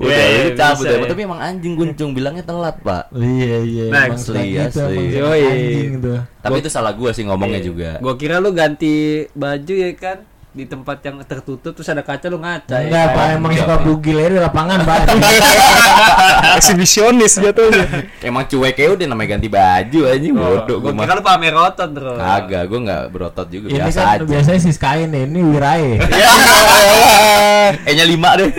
Udah, 0.00 0.16
Iya, 0.16 0.48
itu 0.48 0.50
cabut 0.56 0.84
ya. 0.88 0.96
Tapi 1.04 1.22
emang 1.28 1.38
anjing 1.38 1.76
kuncung 1.76 2.16
bilangnya 2.16 2.40
telat 2.40 2.80
pak. 2.80 3.12
Iya 3.12 3.58
iya. 3.62 3.84
Nah, 3.92 4.16
asli, 4.16 4.56
gitu, 4.56 4.80
asli. 4.80 5.92
Tapi 6.40 6.56
itu 6.64 6.70
salah 6.72 6.96
gue 6.96 7.10
sih 7.12 7.28
ngomongnya 7.28 7.60
juga. 7.60 8.00
Gua 8.00 8.16
kira 8.16 8.40
lu 8.40 8.56
ganti 8.56 9.28
baju 9.36 9.74
ya 9.76 9.92
kan 9.92 10.24
di 10.56 10.64
tempat 10.64 11.04
yang 11.04 11.20
tertutup 11.20 11.76
terus 11.76 11.84
ada 11.92 12.00
kaca 12.00 12.32
lu 12.32 12.40
ngaca 12.40 12.80
ya. 12.80 12.88
Enggak, 12.88 13.06
Pak, 13.12 13.26
emang 13.36 13.52
suka 13.52 13.76
bugil 13.84 14.16
aja 14.16 14.30
di 14.32 14.40
lapangan, 14.40 14.78
Pak. 14.88 15.00
Eksibisionis 16.58 17.36
jatuhnya. 17.36 17.84
Emang 18.24 18.48
cuek 18.48 18.72
ya 18.72 18.88
udah 18.96 19.04
namanya 19.04 19.36
ganti 19.36 19.52
baju 19.52 20.00
aja 20.08 20.26
bodoh 20.32 20.76
gua 20.80 20.92
kira 20.96 21.12
mah. 21.12 21.16
lu 21.20 21.22
pamer 21.22 21.52
otot, 21.52 21.88
Bro. 21.92 22.16
Kagak, 22.16 22.62
gua 22.72 22.78
enggak 22.80 23.02
berotot 23.12 23.46
juga 23.52 23.66
Ini 23.68 23.78
biasa 23.84 24.00
kan 24.00 24.16
aja. 24.16 24.24
biasanya 24.24 24.60
si 24.64 24.70
Sky 24.72 24.98
nih, 25.04 25.22
ini 25.28 25.40
Wirai. 25.44 25.86
E-nya 27.92 28.04
5 28.08 28.40
deh. 28.40 28.50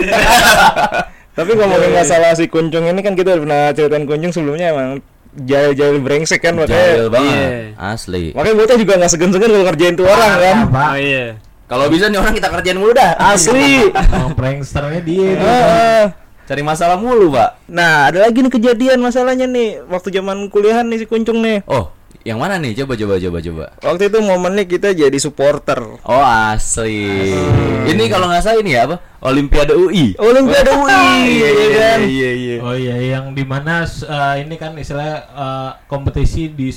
Tapi 1.38 1.50
ngomongin 1.54 1.90
masalah 1.94 2.30
si 2.34 2.46
Kuncung 2.46 2.86
ini 2.86 2.98
kan 2.98 3.14
kita 3.14 3.34
udah 3.34 3.42
pernah 3.42 3.62
ceritain 3.74 4.06
Kuncung 4.06 4.30
sebelumnya 4.30 4.70
emang 4.70 5.02
jahil-jahil 5.38 5.98
brengsek 5.98 6.42
kan 6.42 6.54
makanya 6.54 6.78
Jahil 6.78 7.06
banget. 7.10 7.34
Iya. 7.34 7.50
Asli. 7.78 8.24
makanya 8.34 8.54
bocah 8.54 8.76
juga 8.78 8.92
nggak 8.98 9.10
segan-segan 9.10 9.50
kalau 9.50 9.66
ngerjain 9.66 9.94
tuh 9.94 10.06
orang 10.06 10.30
kan. 10.34 10.56
Oh 10.66 10.94
iya. 10.94 11.26
Kalau 11.68 11.84
bisa 11.92 12.08
nih 12.08 12.16
orang 12.16 12.32
kita 12.32 12.48
kerjain 12.48 12.80
mulu 12.80 12.96
dah. 12.96 13.12
Asli. 13.20 13.92
Emang 13.92 14.32
pranksternya 14.32 15.04
dia. 15.04 15.36
Heeh. 15.36 16.04
Cari 16.48 16.64
masalah 16.64 16.96
mulu, 16.96 17.36
Pak. 17.36 17.68
Nah, 17.68 18.08
ada 18.08 18.24
lagi 18.24 18.40
nih 18.40 18.48
kejadian 18.48 19.04
masalahnya 19.04 19.44
nih 19.44 19.84
waktu 19.84 20.08
zaman 20.08 20.48
kuliahan 20.48 20.88
nih 20.88 21.04
si 21.04 21.06
Kuncung 21.06 21.44
nih. 21.44 21.60
Oh, 21.68 21.92
yang 22.24 22.40
mana 22.40 22.56
nih? 22.56 22.72
Coba 22.72 22.96
coba 22.96 23.20
coba 23.20 23.38
coba. 23.44 23.64
Waktu 23.84 24.08
itu 24.08 24.18
momennya 24.24 24.64
kita 24.64 24.96
jadi 24.96 25.12
supporter. 25.20 26.00
Oh, 26.08 26.24
asli. 26.24 27.36
Ini 27.84 28.04
kalau 28.08 28.32
nggak 28.32 28.40
salah 28.48 28.64
ini 28.64 28.72
ya 28.72 28.88
apa? 28.88 28.96
Olimpiade 29.28 29.76
UI. 29.76 30.16
Olimpiade 30.16 30.72
UI, 30.72 31.04
Iya, 31.36 31.48
ya 31.52 31.68
kan? 31.76 31.98
Iya, 32.08 32.30
iya. 32.32 32.56
Oh 32.64 32.72
iya, 32.72 32.96
yang 32.96 33.36
di 33.36 33.44
mana 33.44 33.84
eh, 33.84 34.34
ini 34.40 34.56
kan 34.56 34.72
istilahnya 34.80 35.16
eh, 35.28 35.70
kompetisi 35.84 36.48
di 36.48 36.72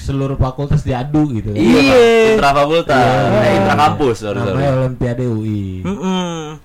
seluruh 0.00 0.34
fakultas 0.34 0.80
diadu 0.80 1.28
gitu. 1.30 1.52
kan. 1.52 1.60
Iya, 1.60 1.80
Iya. 1.80 2.00
Intra 2.34 2.50
fakultas, 2.56 3.04
eh, 3.44 3.52
intra 3.60 3.74
kampus, 3.76 4.16
sorry. 4.18 4.40
Namanya 4.40 4.70
Olimpiade 4.80 5.24
UI. 5.24 5.84
Mm-mm. 5.84 6.56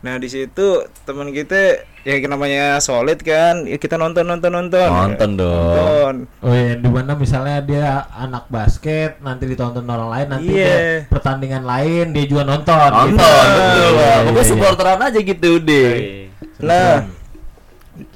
Nah 0.00 0.16
di 0.16 0.32
situ 0.32 0.66
teman 1.04 1.28
kita 1.28 1.84
ya 2.00 2.16
namanya 2.24 2.80
solid 2.80 3.20
kan, 3.20 3.68
ya 3.68 3.76
kita 3.76 4.00
nonton 4.00 4.24
nonton 4.24 4.48
nonton. 4.48 4.88
Nonton 4.88 5.30
dong. 5.36 5.76
Nonton. 5.76 6.14
Oh 6.40 6.56
iya, 6.56 6.72
di 6.74 6.88
mana 6.88 7.12
misalnya 7.12 7.60
dia 7.60 7.84
anak 8.08 8.48
basket, 8.48 9.20
nanti 9.20 9.44
ditonton 9.44 9.84
orang 9.84 10.08
lain, 10.08 10.26
nanti 10.32 10.56
Iya. 10.56 10.64
dia 10.64 11.12
pertandingan 11.12 11.68
lain 11.68 12.16
dia 12.16 12.24
juga 12.24 12.48
nonton. 12.48 12.72
Nonton, 12.72 13.12
gitu. 13.12 13.20
betul. 13.20 13.90
Iya, 13.92 14.08
Pokoknya 14.16 14.32
iya, 14.32 14.40
iya. 14.40 14.48
supporteran 14.48 15.00
aja 15.04 15.18
gitu 15.20 15.50
deh. 15.60 15.92
Nah 16.64 16.92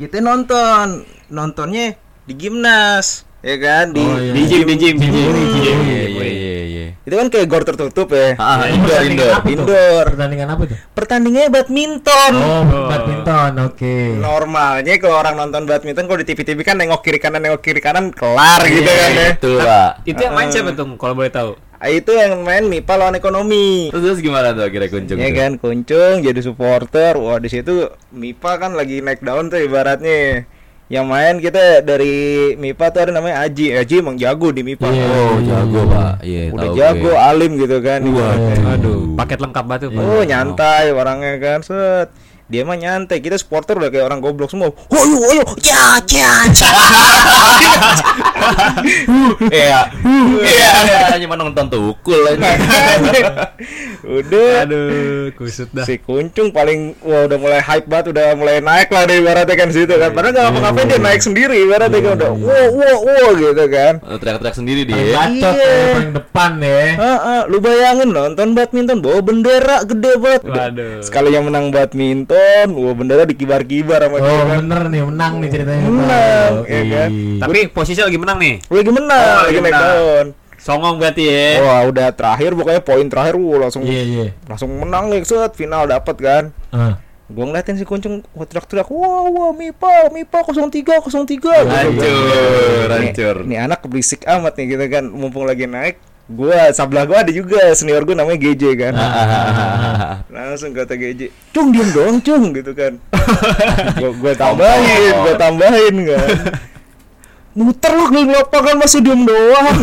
kita 0.00 0.16
nonton, 0.24 1.04
nontonnya 1.28 2.00
di 2.24 2.32
gimnas, 2.32 3.28
ya 3.44 3.56
kan? 3.58 3.84
Di, 3.92 4.00
Oh, 4.00 4.16
iya. 4.16 4.32
Di 4.32 4.42
gym, 4.42 4.64
di 4.64 4.74
gym, 4.74 4.96
di 4.96 5.06
gym, 5.06 5.30
di 5.30 5.58
gym. 5.60 5.78
Iya, 5.78 6.02
iya, 6.08 6.24
iya, 6.26 6.58
iya. 6.64 6.86
itu 7.04 7.14
kan 7.14 7.28
kayak 7.28 7.46
gor 7.46 7.62
tertutup 7.62 8.08
ya. 8.10 8.32
Ah, 8.36 8.64
Ini 8.64 8.80
indoor, 8.80 8.88
pertandingan 8.88 9.12
indoor. 9.12 9.28
apa 9.30 9.44
tuh? 9.44 9.52
Indoor. 9.52 10.04
Pertandingan 10.08 10.48
apa 10.48 10.62
tuh? 10.64 10.78
Pertandingannya 10.90 11.50
badminton. 11.52 12.32
Oh, 12.34 12.62
badminton, 12.88 13.52
oke. 13.62 13.96
Normalnya 14.18 14.94
kalau 14.96 15.16
orang 15.18 15.34
nonton 15.36 15.62
badminton 15.64 16.04
kalau 16.04 16.18
di 16.18 16.26
TV-TV 16.26 16.58
kan 16.62 16.76
nengok 16.76 17.00
kiri 17.00 17.18
kanan 17.18 17.40
nengok 17.40 17.60
kiri 17.60 17.78
kanan 17.78 18.08
kelar 18.10 18.64
gitu 18.66 18.88
kan 18.88 19.10
ya. 19.12 19.28
Betul, 19.30 19.58
Pak. 19.60 19.90
Itu 20.02 20.20
yang 20.22 20.34
main 20.34 20.48
siapa 20.48 20.72
tuh 20.72 20.96
kalau 20.96 21.14
boleh 21.14 21.28
tahu? 21.30 21.52
Ah, 21.76 21.92
Itu 21.92 22.10
yang 22.10 22.40
main 22.40 22.64
MIPA 22.64 22.94
lawan 22.96 23.12
ekonomi. 23.14 23.92
Terus, 23.92 24.02
terus 24.02 24.20
gimana 24.20 24.56
tuh 24.56 24.64
akhirnya 24.64 24.88
kuncung 24.88 25.18
Ya 25.18 25.28
tuh? 25.28 25.36
kan 25.36 25.50
kuncung 25.60 26.14
jadi 26.18 26.40
supporter. 26.40 27.12
Wah 27.14 27.36
di 27.36 27.48
situ 27.48 27.84
MIPA 28.08 28.52
kan 28.56 28.72
lagi 28.72 29.04
naik 29.04 29.20
daun 29.20 29.46
tuh 29.46 29.60
ibaratnya. 29.60 30.48
Yang 30.94 31.06
main 31.10 31.34
kita 31.42 31.82
dari 31.82 32.14
MIPA 32.54 32.86
tuh 32.94 33.00
ada 33.02 33.10
namanya 33.10 33.42
Aji. 33.42 33.74
Aji 33.74 33.94
emang 33.98 34.14
jago 34.14 34.54
di 34.54 34.62
MIPA. 34.62 34.86
Iya. 34.86 35.06
Oh, 35.10 35.36
jago, 35.42 35.80
Pak. 35.90 36.12
Iya, 36.22 36.42
Udah 36.54 36.68
tahu 36.70 36.76
jago, 36.78 37.10
gue. 37.10 37.14
alim 37.18 37.52
gitu 37.58 37.76
kan. 37.82 37.98
ibaratnya. 37.98 38.56
Aduh, 38.78 38.98
paket 39.18 39.38
lengkap 39.42 39.64
banget 39.66 39.80
tuh. 39.82 39.90
Pak. 39.90 40.02
Oh 40.06 40.22
nyantai 40.22 40.84
orangnya 40.94 41.32
kan 41.42 41.58
set. 41.66 42.08
Dia 42.44 42.60
mah 42.60 42.76
nyantai, 42.76 43.24
kita 43.24 43.34
supporter 43.34 43.74
udah 43.74 43.88
kayak 43.88 44.04
orang 44.04 44.20
goblok 44.20 44.52
semua. 44.52 44.68
Hoyo, 44.92 45.16
hoyo, 45.16 45.44
ya, 45.64 45.96
ya, 46.06 46.30
ya. 46.52 46.70
Iya. 49.48 49.80
Iya, 50.44 50.70
iya, 50.84 51.16
cuma 51.24 51.36
nonton 51.36 51.66
tukul 51.68 52.20
aja. 52.28 52.50
udah. 54.04 54.52
Aduh, 54.66 55.32
kusut 55.36 55.68
dah. 55.72 55.84
Si 55.84 56.00
kuncung 56.00 56.52
paling 56.52 56.96
wah 57.00 57.24
udah 57.24 57.38
mulai 57.40 57.60
hype 57.60 57.88
banget, 57.88 58.12
udah 58.12 58.36
mulai 58.36 58.60
naik 58.60 58.92
lah 58.92 59.08
deh 59.08 59.20
ibaratnya 59.20 59.54
kan 59.56 59.68
situ 59.72 59.94
kan. 59.94 60.10
Padahal 60.12 60.32
nggak 60.34 60.44
ngapa-ngapain 60.44 60.86
dia 60.90 61.00
naik 61.00 61.22
sendiri 61.24 61.56
ibaratnya 61.64 61.98
kan 62.00 62.12
udah 62.20 62.30
wow 62.34 62.68
wow 62.72 62.96
wow 63.00 63.28
gitu 63.34 63.64
kan. 63.72 63.92
Oh, 64.04 64.16
Teriak-teriak 64.20 64.56
sendiri 64.56 64.80
dia. 64.84 64.96
bacot 65.14 65.54
Iya. 65.54 65.64
ya, 65.64 65.94
paling 65.94 66.12
depan 66.14 66.50
ya. 66.60 66.84
Heeh, 66.94 67.40
lu 67.48 67.58
bayangin 67.60 68.10
nonton 68.12 68.48
badminton 68.52 68.98
bawa 69.00 69.20
bendera 69.24 69.76
gede 69.86 70.12
banget. 70.20 70.42
Waduh. 70.44 71.00
Sekali 71.00 71.28
yang 71.32 71.44
menang 71.48 71.72
badminton, 71.72 72.66
wah 72.74 72.94
bendera 72.94 73.22
dikibar-kibar 73.24 74.00
sama 74.04 74.18
dia 74.20 74.32
Oh 74.34 74.44
bener 74.44 74.80
nih 74.90 75.02
menang 75.04 75.32
nih 75.40 75.48
ceritanya. 75.50 75.86
Menang, 75.88 76.52
ya 76.68 76.82
kan? 76.90 77.08
Tapi 77.40 77.58
posisi 77.70 78.00
lagi 78.02 78.18
menang 78.18 78.33
nih. 78.36 78.54
Lagi 78.64 78.90
menang, 78.90 79.26
Oh, 79.34 79.42
lagi 79.44 79.54
naik 79.56 79.64
menang. 79.66 79.82
daun. 79.90 80.26
Songong 80.56 80.96
berarti 80.96 81.24
ya. 81.24 81.60
Wah, 81.60 81.80
udah 81.84 82.08
terakhir 82.10 82.50
pokoknya 82.52 82.80
poin 82.80 83.04
terakhir 83.04 83.36
wah 83.36 83.58
langsung 83.60 83.84
Iya 83.84 84.02
iya. 84.02 84.26
langsung 84.44 84.72
menang 84.72 85.12
nih 85.12 85.20
set 85.20 85.52
final 85.52 85.84
dapat 85.84 86.16
kan. 86.16 86.44
Ah. 86.70 86.96
Gua 87.24 87.44
ngeliatin 87.46 87.76
si 87.76 87.84
kuncung 87.84 88.20
wah 88.30 88.44
teriak-teriak, 88.44 88.88
wah 88.88 89.24
wah 89.26 89.50
Mipa, 89.50 90.08
Mipa 90.08 90.40
03 90.40 91.00
03. 91.00 91.64
Hancur, 91.64 92.88
hancur. 92.90 93.36
Nih 93.44 93.58
anak 93.58 93.80
berisik 93.82 94.24
amat 94.24 94.56
nih 94.56 94.72
gitu 94.72 94.84
kan, 94.88 95.04
mumpung 95.06 95.44
lagi 95.44 95.64
naik. 95.64 95.96
Gua 96.24 96.68
sebelah 96.70 97.04
gua 97.04 97.20
ada 97.20 97.28
juga 97.28 97.60
senior 97.72 98.00
gua 98.02 98.16
namanya 98.16 98.40
GJ 98.40 98.62
kan. 98.78 98.92
Langsung 100.28 100.72
kata 100.72 100.96
GJ, 100.96 101.28
"Cung 101.52 101.68
diem 101.70 101.88
dong, 101.92 102.16
Cung." 102.20 102.52
gitu 102.52 102.72
kan. 102.72 102.96
gua, 104.00 104.10
gua 104.14 104.32
tambahin, 104.32 105.12
gua 105.18 105.34
tambahin 105.36 105.94
kan. 106.06 106.28
Muter 107.54 107.92
lu 107.94 108.10
di 108.10 108.26
lapangan 108.26 108.76
masih 108.82 109.00
diem 109.02 109.22
doang. 109.22 109.66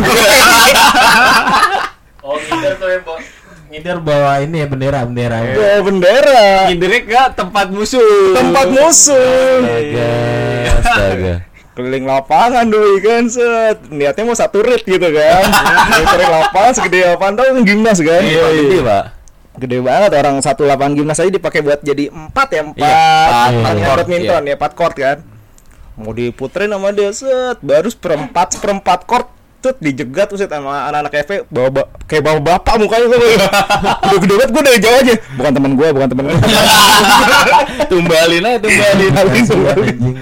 Oh 2.22 2.38
ngider 2.38 2.78
tuh 2.78 2.86
yang 2.86 3.02
ngider 3.66 3.96
bawa 3.98 4.38
ini 4.46 4.62
ya 4.62 4.66
bendera 4.70 5.02
bendera. 5.02 5.42
Bawa 5.42 5.78
bendera. 5.82 6.70
Ngindernya 6.70 7.00
ke 7.02 7.22
tempat 7.34 7.66
musuh. 7.74 8.38
Tempat 8.38 8.66
musuh. 8.70 9.58
Astaga, 9.58 10.10
astaga. 10.78 11.34
keliling 11.72 12.04
lapangan 12.04 12.68
doi 12.68 13.00
kan 13.00 13.24
set 13.32 13.88
niatnya 13.88 14.28
mau 14.28 14.36
satu 14.36 14.60
rit 14.60 14.84
gitu 14.84 15.08
kan 15.08 15.44
muterin 16.04 16.28
lapangan 16.28 16.72
segede 16.76 16.98
lapangan 17.16 17.32
tau 17.40 17.44
kan 17.48 17.64
gimnas 17.64 17.98
kan 18.04 18.20
Iya, 18.20 18.44
gede, 18.60 18.78
Pak. 18.84 19.04
gede 19.56 19.78
banget 19.80 20.10
orang 20.20 20.36
satu 20.44 20.68
lapangan 20.68 20.92
gimnas 20.92 21.16
aja 21.16 21.32
dipakai 21.32 21.64
buat 21.64 21.80
jadi 21.80 22.12
empat 22.12 22.48
ya 22.52 22.60
empat 22.68 22.84
Iya, 22.84 22.92
empat, 23.00 23.50
empat 23.56 23.74
court 23.80 23.98
badminton 24.04 24.42
ya 24.44 24.54
empat 24.60 24.72
court 24.76 24.96
kan 25.00 25.18
mau 25.94 26.10
diputerin 26.10 26.68
sama 26.68 26.88
dia 26.90 27.10
set 27.10 27.56
baru 27.58 27.86
seperempat 27.86 28.56
seperempat 28.56 29.04
court 29.04 29.28
tut 29.58 29.78
dijegat 29.78 30.26
tuh 30.26 30.34
set 30.34 30.48
sama 30.48 30.88
anak-anak 30.88 31.12
FV 31.22 31.32
bawa 31.46 31.68
ba- 31.70 31.88
kayak 32.04 32.22
bawa 32.22 32.38
bapak 32.40 32.74
mukanya 32.76 33.06
tuh 33.06 33.18
udah 34.08 34.18
gede 34.18 34.34
banget 34.34 34.50
gue 34.50 34.62
dari 34.64 34.78
jauh 34.80 34.96
aja 34.96 35.14
bukan 35.32 35.52
teman 35.52 35.72
gue 35.72 35.88
bukan 35.90 36.08
teman 36.08 36.24
gue 36.26 36.36
Tumbalin 37.90 38.40
aja, 38.42 38.56
tumbalin. 38.58 39.12
Anjing 39.12 39.46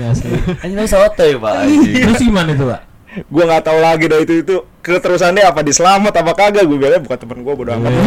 asli. 0.02 0.30
Anjing 0.60 0.88
sotoy, 0.88 1.38
Pak. 1.38 1.52
anjing. 1.62 2.02
Terus 2.02 2.18
gimana 2.18 2.50
itu 2.50 2.64
pak? 2.66 2.80
Gue 3.10 3.42
nggak 3.42 3.62
tahu 3.62 3.78
lagi 3.78 4.06
dah 4.06 4.18
itu 4.18 4.34
itu 4.38 4.54
keterusannya 4.80 5.42
apa 5.42 5.60
diselamat 5.60 6.14
apa 6.14 6.32
kagak 6.32 6.62
gue 6.62 6.72
bilangnya 6.72 7.00
bukan 7.00 7.18
teman 7.18 7.38
gue 7.40 7.54
bodo 7.54 7.70
amat 7.72 7.90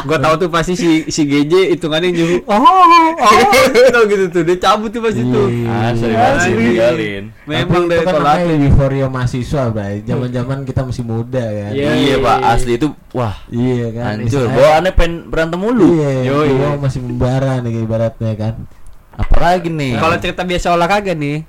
Gua 0.00 0.16
tahu 0.16 0.34
tuh 0.38 0.48
pasti 0.48 0.72
si 0.72 0.88
si 1.06 1.22
GJ 1.22 1.74
hitungannya 1.74 2.08
nyuruh. 2.10 2.40
Oh, 2.46 2.54
oh, 2.54 3.12
tau 3.90 4.04
gitu 4.06 4.30
tuh. 4.30 4.42
Dia 4.42 4.56
cabut 4.58 4.88
tuh 4.88 5.02
pasti 5.02 5.20
tuh. 5.20 5.50
Asli, 5.66 6.06
Iya, 6.06 6.26
asli, 6.30 6.52
tinggalin. 6.54 7.24
Memang 7.44 7.84
dari 7.84 7.98
itu 7.98 8.06
kan 8.06 8.14
kolak. 8.14 8.36
namanya 8.38 8.54
euforia 8.62 9.06
mahasiswa, 9.06 9.62
Bray. 9.68 9.94
Zaman-zaman 10.02 10.58
kita 10.62 10.80
masih 10.82 11.04
muda 11.04 11.42
kan. 11.42 11.70
Iya. 11.72 11.90
Iya, 11.92 12.16
Pak. 12.20 12.38
Asli 12.46 12.72
itu 12.74 12.86
wah, 13.10 13.36
Iya 13.48 13.86
kan. 13.92 14.04
hancur. 14.16 14.24
Istilahnya- 14.24 14.54
Bawaannya 14.56 14.92
pengen 14.94 15.12
berantem 15.26 15.58
mulu. 15.58 15.88
Iya, 15.98 16.68
masih 16.78 17.00
membara 17.02 17.52
nih 17.58 17.82
ibaratnya 17.82 18.32
kan. 18.34 18.54
Apalagi 19.12 19.68
nih? 19.68 19.98
Kalau 19.98 20.16
cerita 20.16 20.42
biasa 20.42 20.66
olahraga 20.72 21.12
nih. 21.12 21.42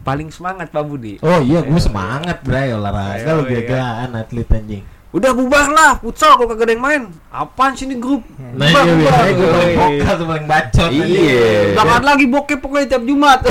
Paling 0.00 0.28
semangat 0.32 0.72
Pak 0.72 0.84
Budi. 0.84 1.20
Oh 1.20 1.40
iya, 1.40 1.60
gue 1.60 1.80
semangat 1.80 2.40
Bray 2.40 2.72
olahraga 2.72 3.36
lu 3.36 3.44
iya. 3.44 3.50
gila-gilaan 3.50 4.10
atlet 4.16 4.48
anjing. 4.48 4.84
Udah 5.10 5.34
bubar 5.34 5.66
lah, 5.74 5.98
futsal 5.98 6.38
kalau 6.38 6.54
kagak 6.54 6.70
ada 6.70 6.72
yang 6.78 6.84
main. 6.86 7.02
Apaan 7.34 7.74
sih 7.74 7.82
ini 7.82 7.98
grup? 7.98 8.22
Nah 8.38 8.70
iya 8.70 8.94
biasanya 8.94 9.32
gue 9.34 9.48
paling 9.50 9.74
vokal 9.74 10.12
tuh 10.14 10.26
paling 10.30 10.46
bacot. 10.46 10.90
Iya. 10.94 11.74
Jangan 11.74 12.02
lagi 12.06 12.26
bokep 12.30 12.58
pokoknya 12.62 12.86
tiap 12.94 13.02
Jumat. 13.02 13.42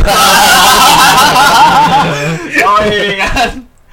oh 2.63 2.79
iya 2.87 3.27
kan. 3.27 3.49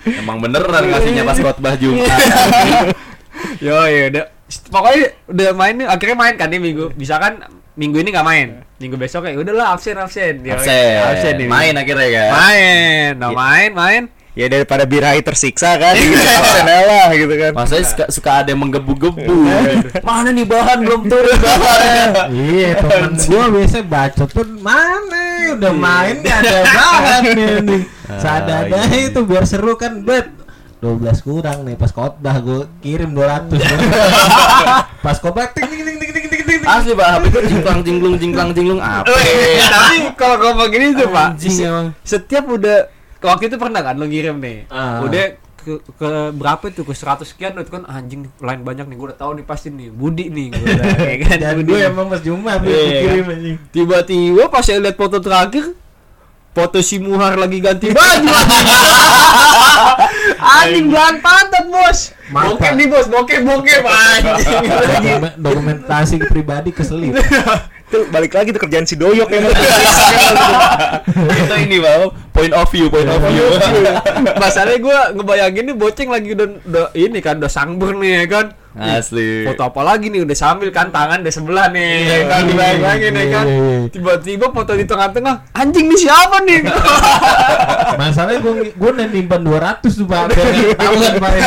Emang 0.07 0.39
beneran 0.39 0.85
ngasihnya 0.95 1.27
pas 1.27 1.39
khotbah 1.43 1.75
Jumat. 1.83 2.21
Yo 3.59 3.75
iya 3.91 4.15
udah. 4.15 4.25
Pokoknya 4.71 5.11
udah 5.27 5.49
main 5.59 5.75
nih, 5.75 5.87
akhirnya 5.91 6.17
main 6.23 6.35
kan 6.39 6.47
nih 6.55 6.63
minggu. 6.63 6.95
Bisa 6.95 7.19
kan 7.19 7.51
minggu 7.77 7.97
ini 8.01 8.09
nggak 8.11 8.27
main. 8.27 8.49
Minggu 8.77 8.97
besok 8.97 9.25
kayak 9.25 9.41
udahlah 9.41 9.73
absen 9.73 9.97
absen. 9.97 10.41
Yo, 10.43 10.53
Absen. 10.53 10.97
absen 11.01 11.33
nih. 11.37 11.49
Main 11.49 11.75
akhirnya 11.77 12.09
kan. 12.09 12.29
Main. 12.33 13.11
Nah, 13.17 13.31
main, 13.33 13.71
main. 13.73 14.03
ya 14.37 14.53
daripada 14.53 14.85
birahi 14.85 15.25
tersiksa 15.25 15.81
kan 15.81 15.97
gitu 15.97 16.13
absen 16.45 16.69
lah 16.69 17.09
gitu 17.09 17.35
kan 17.41 17.57
Masanya 17.57 17.85
suka, 17.89 18.05
suka 18.13 18.31
ada 18.45 18.53
yang 18.53 18.61
menggebu-gebu. 18.61 19.33
Mana 20.05 20.29
nih 20.29 20.45
bahan 20.45 20.85
belum 20.85 21.09
turun 21.09 21.39
bahan. 21.41 22.09
Iya 22.37 22.71
temen 22.85 23.13
gua 23.17 23.45
biasa 23.49 23.79
bacot 23.81 24.29
pun 24.29 24.49
mana 24.61 25.25
udah 25.57 25.73
main 25.73 26.21
gak 26.21 26.45
ada 26.45 26.59
bahan 26.69 27.23
nih 27.65 27.83
Sadada 28.21 28.81
itu 28.93 29.21
biar 29.25 29.49
seru 29.49 29.73
kan 29.81 30.05
bet 30.05 30.29
12 30.85 31.25
kurang 31.25 31.65
nih 31.65 31.73
pas 31.81 31.89
khotbah 31.89 32.37
gua 32.45 32.69
kirim 32.85 33.17
200 33.17 33.57
pas 35.05 35.17
khotbah 35.17 35.49
ting 35.49 35.65
ting 35.65 35.97
ting 35.97 36.06
Asli 36.67 36.93
Pak, 36.99 37.07
HP 37.07 37.23
itu? 37.31 37.39
Jingklang 37.47 37.81
jingklung 37.87 38.15
jingklang 38.19 38.51
jinglung 38.51 38.81
apa? 38.83 39.07
Eh, 39.15 39.63
tapi 39.73 39.97
kalau 40.19 40.37
ngomong 40.43 40.69
gini 40.75 40.99
tuh 40.99 41.09
pak 41.15 41.39
setiap 42.03 42.45
udah 42.51 42.91
waktu 43.23 43.51
itu 43.51 43.57
pernah 43.57 43.81
kan 43.83 43.95
lo 43.95 44.07
ngirim 44.07 44.37
nih? 44.43 44.67
Ah. 44.71 45.03
udah 45.03 45.39
ke, 45.67 45.83
ke 45.83 46.11
berapa 46.35 46.63
itu? 46.71 46.83
Ke 46.87 46.95
100 46.95 47.27
sekian 47.27 47.59
itu 47.59 47.71
kan 47.71 47.83
anjing 47.91 48.31
lain 48.39 48.61
banyak 48.63 48.87
nih 48.87 48.97
gue 48.99 49.07
udah 49.11 49.19
tahu 49.19 49.35
nih 49.39 49.47
pasti 49.47 49.75
nih 49.75 49.91
Budi 49.91 50.31
nih. 50.31 50.55
Gue 50.55 50.67
udah 50.75 50.95
kayak 51.07 51.19
kan 51.27 51.37
dan 51.43 51.59
gue 51.63 51.79
emang 51.79 52.07
pas 52.07 52.23
Jumat 52.23 52.63
Iya, 52.63 53.03
kirim 53.03 53.27
anjing. 53.31 53.57
Tiba-tiba 53.75 54.43
pas 54.51 54.63
saya 54.63 54.79
lihat 54.83 54.95
foto 54.99 55.19
terakhir 55.19 55.75
foto 56.55 56.79
si 56.81 56.97
Muhar 57.03 57.35
lagi 57.37 57.59
ganti 57.63 57.91
baju 57.91 58.31
anjing. 58.31 58.67
Belan 60.97 61.21
pantat 61.21 61.65
bos 61.69 62.16
Mata. 62.29 62.53
bokep 62.53 62.73
nih 62.75 62.87
bos. 62.87 63.07
Bokep 63.07 63.41
bokep. 63.43 63.83
Anjing. 63.87 64.63
Dokumen- 64.67 65.37
dokumentasi 65.39 66.17
pribadi 66.27 66.71
keselip. 66.71 67.15
Itu 67.87 68.03
balik 68.11 68.35
lagi 68.35 68.51
tuh 68.51 68.59
kerjaan 68.59 68.83
si 68.83 68.99
doyok 68.99 69.31
ya 69.31 69.47
Itu 69.47 69.55
ini 71.57 71.79
Pak, 71.79 71.95
point 72.35 72.51
of 72.51 72.67
view, 72.67 72.91
point 72.91 73.07
of 73.07 73.23
view. 73.23 73.47
masalahnya 74.43 74.83
gue 74.83 74.99
ngebayangin 75.15 75.71
nih 75.71 75.77
boceng 75.77 76.11
lagi 76.11 76.35
udah, 76.35 76.49
udah 76.67 76.91
ini 76.93 77.23
kan 77.23 77.39
udah 77.39 77.47
sangber 77.47 77.95
nih 77.95 78.11
ya 78.11 78.27
kan? 78.27 78.47
Asli. 78.77 79.41
foto 79.47 79.63
apa 79.65 79.81
lagi 79.87 80.11
nih? 80.11 80.21
Udah 80.21 80.35
sambil 80.35 80.69
kan 80.69 80.91
tangan 80.91 81.23
di 81.23 81.31
sebelah 81.31 81.71
nih 81.71 82.03
Iya, 82.03 82.11
ya 82.11 82.27
kan? 82.27 82.43
Dibayangin 82.45 83.15
ya 83.15 83.27
kan? 83.31 83.47
iya, 83.47 83.57
iya. 83.57 83.89
tiba-tiba 83.89 84.47
foto 84.51 84.73
di 84.75 84.85
tengah-tengah 84.85 85.35
anjing 85.55 85.87
nih 85.87 85.99
siapa 86.03 86.43
nih? 86.43 86.61
Masalahnya 87.97 88.43
gue 88.43 88.53
gue 88.75 88.91
udah 88.93 89.07
nyimpan 89.07 89.41
200 89.41 89.87
tuh 89.95 90.05
pak. 90.05 90.35
Tahu 90.75 90.95
kan 90.99 91.13
kemarin 91.15 91.43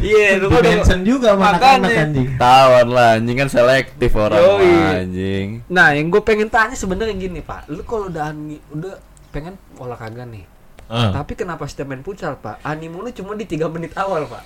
iya 0.00 0.38
kan 0.38 0.48
udah- 0.48 0.62
mention 0.62 1.00
juga 1.02 1.32
sama 1.32 1.44
anak-anak 1.50 1.80
Makanya. 1.84 2.02
anjing 2.04 2.28
Tawan 2.36 2.88
lah, 2.88 3.10
anjing 3.14 3.36
kan 3.36 3.48
selektif 3.48 4.10
orang 4.14 4.38
Yoi. 4.38 4.72
anjing. 4.98 5.46
nah 5.66 5.90
yang 5.90 6.06
gue 6.08 6.20
pengen 6.20 6.46
tanya 6.46 6.72
sebenarnya 6.72 7.12
gini 7.12 7.40
pak 7.40 7.66
lu 7.66 7.82
kalau 7.82 8.06
udah 8.06 8.30
udah 8.70 8.94
pengen 9.28 9.54
olahraga 9.76 10.22
nih 10.24 10.46
Ah. 10.84 11.08
tapi 11.10 11.32
kenapa 11.34 11.64
setiap 11.64 11.88
main 11.88 12.00
futsal 12.00 12.36
pak 12.36 12.60
animu 12.60 13.00
lu 13.00 13.08
cuma 13.10 13.32
di 13.32 13.44
tiga 13.44 13.64
menit 13.66 13.94
awal 13.94 14.24
pak 14.24 14.44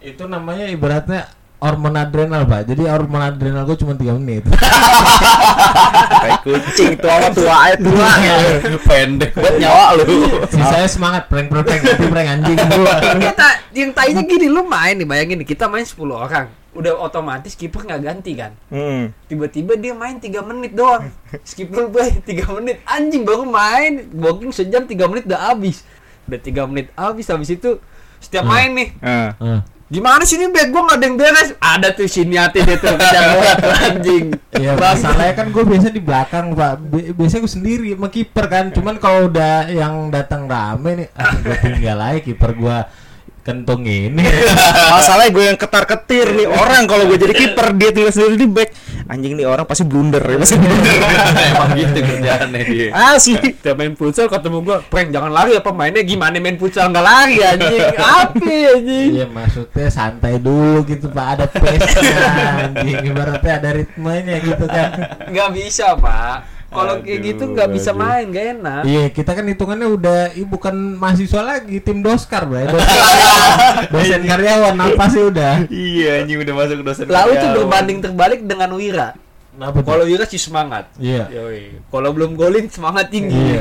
itu 0.00 0.24
namanya 0.24 0.66
ibaratnya 0.66 1.30
hormon 1.64 1.96
adrenal 1.96 2.44
pak. 2.44 2.68
Jadi 2.68 2.84
hormon 2.84 3.24
adrenal 3.24 3.64
gue 3.64 3.76
cuma 3.80 3.96
3 3.96 4.20
menit. 4.20 4.44
Kayak 6.24 6.40
kucing 6.44 6.92
tuh 7.00 7.08
apa 7.08 7.28
tua 7.32 7.56
aja 7.56 7.76
tua. 7.80 8.10
Pendek 8.84 9.32
buat 9.32 9.54
nyawa 9.56 9.86
lu. 9.96 10.04
sisanya 10.52 10.88
semangat 10.88 11.22
prank 11.32 11.48
prank 11.48 11.80
tapi 11.80 12.04
prank 12.12 12.28
anjing 12.28 12.58
gua 12.68 12.94
kita 13.16 13.48
yang 13.72 13.90
tanya 13.96 14.22
gini 14.22 14.46
lu 14.52 14.68
main 14.68 14.94
nih 15.00 15.08
bayangin 15.08 15.40
nih 15.40 15.48
kita 15.48 15.64
main 15.68 15.88
10 15.88 15.96
orang. 16.12 16.46
Udah 16.74 16.92
otomatis 17.00 17.54
kiper 17.54 17.86
nggak 17.86 18.02
ganti 18.02 18.34
kan? 18.34 18.52
Hmm. 18.66 19.14
tiba-tiba 19.30 19.78
dia 19.78 19.94
main 19.96 20.20
3 20.20 20.28
menit 20.44 20.72
doang. 20.76 21.08
Skip 21.48 21.72
dulu 21.72 21.96
boy 21.96 22.08
3 22.20 22.56
menit. 22.60 22.84
Anjing 22.84 23.22
baru 23.24 23.48
main. 23.48 24.10
Booking 24.12 24.52
sejam 24.52 24.84
3 24.84 24.92
menit 25.08 25.24
udah 25.24 25.54
habis. 25.54 25.86
Udah 26.28 26.40
3 26.40 26.68
menit 26.68 26.86
habis 26.98 27.26
habis 27.30 27.50
itu 27.52 27.80
setiap 28.20 28.44
main 28.48 28.72
nih. 28.72 28.88
Ah. 29.04 29.36
Ah. 29.36 29.60
Gimana 29.84 30.24
sih 30.24 30.40
ini 30.40 30.48
bag 30.48 30.72
gua 30.72 30.88
nggak 30.88 30.98
ada 30.98 31.06
yang 31.06 31.16
beres. 31.20 31.50
Ada 31.60 31.88
tuh 31.92 32.08
sini 32.08 32.34
hati 32.40 32.64
dia 32.64 32.76
tuh 32.80 32.96
kejar 32.96 33.22
bola 33.36 33.52
tuh 33.60 33.72
anjing. 33.72 34.26
Iya, 34.54 34.72
masalahnya 34.78 35.34
kan 35.36 35.46
gue 35.50 35.64
biasa 35.66 35.88
di 35.92 36.00
belakang 36.02 36.56
pak. 36.56 36.74
Bi- 36.80 37.12
biasanya 37.12 37.40
gue 37.44 37.52
sendiri 37.52 37.88
sama 37.92 38.08
kiper 38.08 38.46
kan. 38.48 38.64
Cuman 38.72 38.96
kalau 39.02 39.28
udah 39.28 39.68
yang 39.68 40.08
datang 40.08 40.48
rame 40.48 41.04
nih, 41.04 41.08
ah, 41.14 41.34
gue 41.36 41.56
tinggal 41.60 41.98
aja 42.00 42.20
kiper 42.22 42.50
gue 42.56 42.78
kentung 43.44 43.84
ini. 43.84 44.24
masalahnya 44.96 45.30
gue 45.30 45.44
yang 45.52 45.58
ketar 45.60 45.84
ketir 45.84 46.32
nih 46.32 46.48
orang 46.48 46.88
kalau 46.88 47.04
gue 47.04 47.20
jadi 47.20 47.34
kiper 47.36 47.76
dia 47.76 47.92
tinggal 47.92 48.10
sendiri 48.10 48.40
di 48.40 48.48
back 48.48 48.70
anjing 49.04 49.36
nih 49.36 49.44
orang 49.44 49.68
pasti 49.68 49.84
blunder 49.84 50.24
ya 50.24 50.36
pasti 50.40 50.56
blunder 50.56 50.96
Emang 51.52 51.70
gitu 51.76 51.98
kerjaannya 52.00 52.60
dia. 52.64 52.88
asli 53.12 53.52
Tiap 53.60 53.76
main 53.76 53.92
futsal 53.92 54.32
ketemu 54.32 54.64
gua 54.64 54.80
prank 54.80 55.12
jangan 55.12 55.28
lari 55.28 55.52
apa 55.60 55.70
mainnya 55.76 56.00
gimana 56.00 56.40
main 56.40 56.56
futsal 56.56 56.88
nggak 56.88 57.04
lari 57.04 57.36
anjing 57.44 57.84
apa 58.16 58.54
anjing 58.80 59.10
Iya 59.20 59.26
maksudnya 59.28 59.88
santai 59.92 60.40
dulu 60.40 60.88
gitu 60.88 61.12
pak. 61.12 61.36
Ada 61.36 61.46
pace-nya 61.52 62.16
anjing. 62.64 63.12
Ibaratnya 63.12 63.52
ada 63.60 63.70
ritmenya 63.76 64.36
gitu 64.40 64.64
kan. 64.64 64.88
nggak 65.28 65.48
bisa 65.52 65.92
pak 66.00 66.53
kalau 66.74 66.94
kayak 67.00 67.20
gitu 67.22 67.42
nggak 67.54 67.70
bisa 67.70 67.90
aduh. 67.94 68.02
main 68.02 68.24
gak 68.28 68.46
enak 68.58 68.82
Iya 68.82 69.04
kita 69.08 69.30
kan 69.32 69.44
hitungannya 69.46 69.88
udah 69.88 70.18
ih, 70.34 70.42
bukan 70.44 70.74
mahasiswa 70.98 71.40
lagi 71.40 71.78
tim 71.78 72.02
doskar 72.02 72.44
bro. 72.44 72.66
Dosen, 72.74 73.88
dosen 73.94 74.22
karyawan 74.26 74.74
apa 74.74 75.04
sih 75.08 75.22
udah? 75.22 75.52
Iya, 75.70 76.26
anjing 76.26 76.38
udah 76.42 76.54
masuk 76.58 76.78
dosen. 76.82 77.04
lalu 77.06 77.32
karyawan. 77.38 77.54
berbanding 77.62 77.98
terbalik 78.02 78.40
dengan 78.42 78.70
Wira 78.74 79.08
Kenapa 79.54 79.78
kalau 79.80 80.02
Wira 80.02 80.24
sih 80.24 80.36
semangat 80.36 80.90
Iya. 80.96 81.30
Yoi. 81.30 81.78
Kalau 81.86 82.10
belum 82.10 82.34
golin 82.34 82.66
semangat 82.66 83.06
tinggi. 83.06 83.38
Iya. 83.54 83.60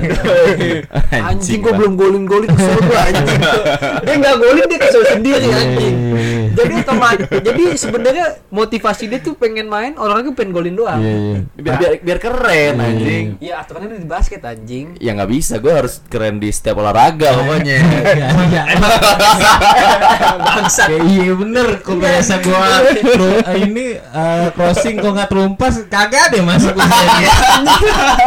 anjing 1.14 1.24
Anjing, 1.24 1.60
gua 1.60 1.70
Pak. 1.70 1.78
belum 1.78 1.94
golin 1.94 2.24
golin 2.24 2.50
kesel 2.50 2.78
gua 2.80 3.00
anjing. 3.04 3.40
dia 4.06 4.16
nggak 4.16 4.36
golin 4.36 4.66
dia 4.66 4.80
kesel 4.80 5.04
sendiri 5.08 5.46
Iya, 5.46 5.54
anjing. 5.56 5.96
iya, 5.96 6.18
iya. 6.18 6.42
Jadi 6.54 6.74
otomatis 6.80 7.28
jadi 7.32 7.64
sebenarnya 7.76 8.26
motivasi 8.50 9.04
dia 9.06 9.20
tuh 9.20 9.34
pengen 9.34 9.66
main 9.66 9.94
olahraga 9.94 10.30
pengen 10.32 10.52
golin 10.52 10.74
doang. 10.74 10.98
Iya 10.98 11.14
iya. 11.14 11.38
biar, 11.56 11.76
biar, 11.78 11.92
biar 12.02 12.18
keren 12.20 12.74
Iya. 12.74 12.84
anjing. 12.84 13.26
Iya, 13.40 13.54
aturannya 13.60 13.88
di 13.96 14.08
basket 14.08 14.42
anjing. 14.42 14.86
Ya 14.98 15.14
nggak 15.14 15.30
bisa, 15.30 15.58
gue 15.58 15.70
harus 15.72 16.02
keren 16.08 16.38
di 16.38 16.50
setiap 16.50 16.78
olahraga 16.78 17.34
pokoknya. 17.36 17.78
Iya, 17.78 18.28
iya. 18.44 18.62
Bangsat. 20.44 20.88
Ya, 20.90 21.00
iya 21.04 21.32
bener 21.34 21.68
kok 21.80 21.96
biasa 21.96 22.34
gua 22.40 22.82
ini 23.56 23.86
eh, 23.98 24.48
crossing 24.52 24.96
kok 24.98 25.12
nggak 25.12 25.30
terumpas 25.30 25.83
kagak 25.90 26.32
deh 26.32 26.42
masuk. 26.44 26.76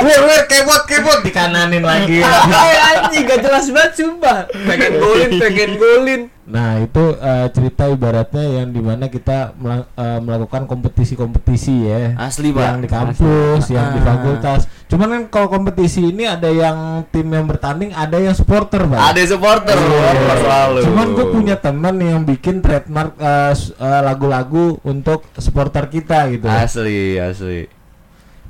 Wir 0.05 0.19
wir 0.25 0.42
kebot 0.51 0.83
kebot 0.88 1.21
dikananin 1.25 1.85
lagi. 1.85 2.21
Eh, 2.66 2.79
anjing 2.92 3.25
gak 3.29 3.40
jelas 3.45 3.66
banget 3.71 3.92
sumpah. 3.95 4.38
Pengen 4.51 4.92
golin, 4.99 5.31
pengen 5.38 5.71
golin. 5.79 6.21
Nah 6.46 6.78
itu 6.78 7.02
eh, 7.12 7.46
cerita 7.50 7.85
ibaratnya 7.87 8.44
yang 8.56 8.70
di 8.70 8.78
mana 8.78 9.06
kita 9.06 9.50
mela- 9.56 9.90
eh, 9.90 10.20
melakukan 10.20 10.64
kompetisi-kompetisi 10.64 11.74
ya. 11.82 12.14
Asli, 12.16 12.50
Pak. 12.50 12.62
Yang 12.62 12.78
di 12.78 12.88
kampus, 12.88 13.62
yang 13.68 13.87
di 13.92 14.00
Ah. 14.00 14.06
fakultas. 14.06 14.61
Cuman 14.87 15.09
kan 15.11 15.22
kalau 15.26 15.48
kompetisi 15.50 16.06
ini 16.06 16.22
ada 16.22 16.46
yang 16.46 17.02
tim 17.11 17.26
yang 17.26 17.44
bertanding, 17.44 17.90
ada 17.90 18.16
yang 18.16 18.30
supporter, 18.32 18.87
Pak. 18.87 19.00
Ada 19.11 19.20
supporter 19.26 19.74
Iya. 19.74 20.11
selalu. 20.38 20.78
Cuman 20.87 21.06
gue 21.12 21.26
punya 21.28 21.56
teman 21.59 21.98
yang 21.98 22.22
bikin 22.22 22.62
trademark 22.62 23.18
eh, 23.18 23.50
s- 23.50 23.74
eh, 23.74 24.00
lagu-lagu 24.00 24.78
untuk 24.82 25.26
supporter 25.35 25.90
kita 25.90 26.30
gitu. 26.30 26.46
asli, 26.46 27.18
asli. 27.18 27.66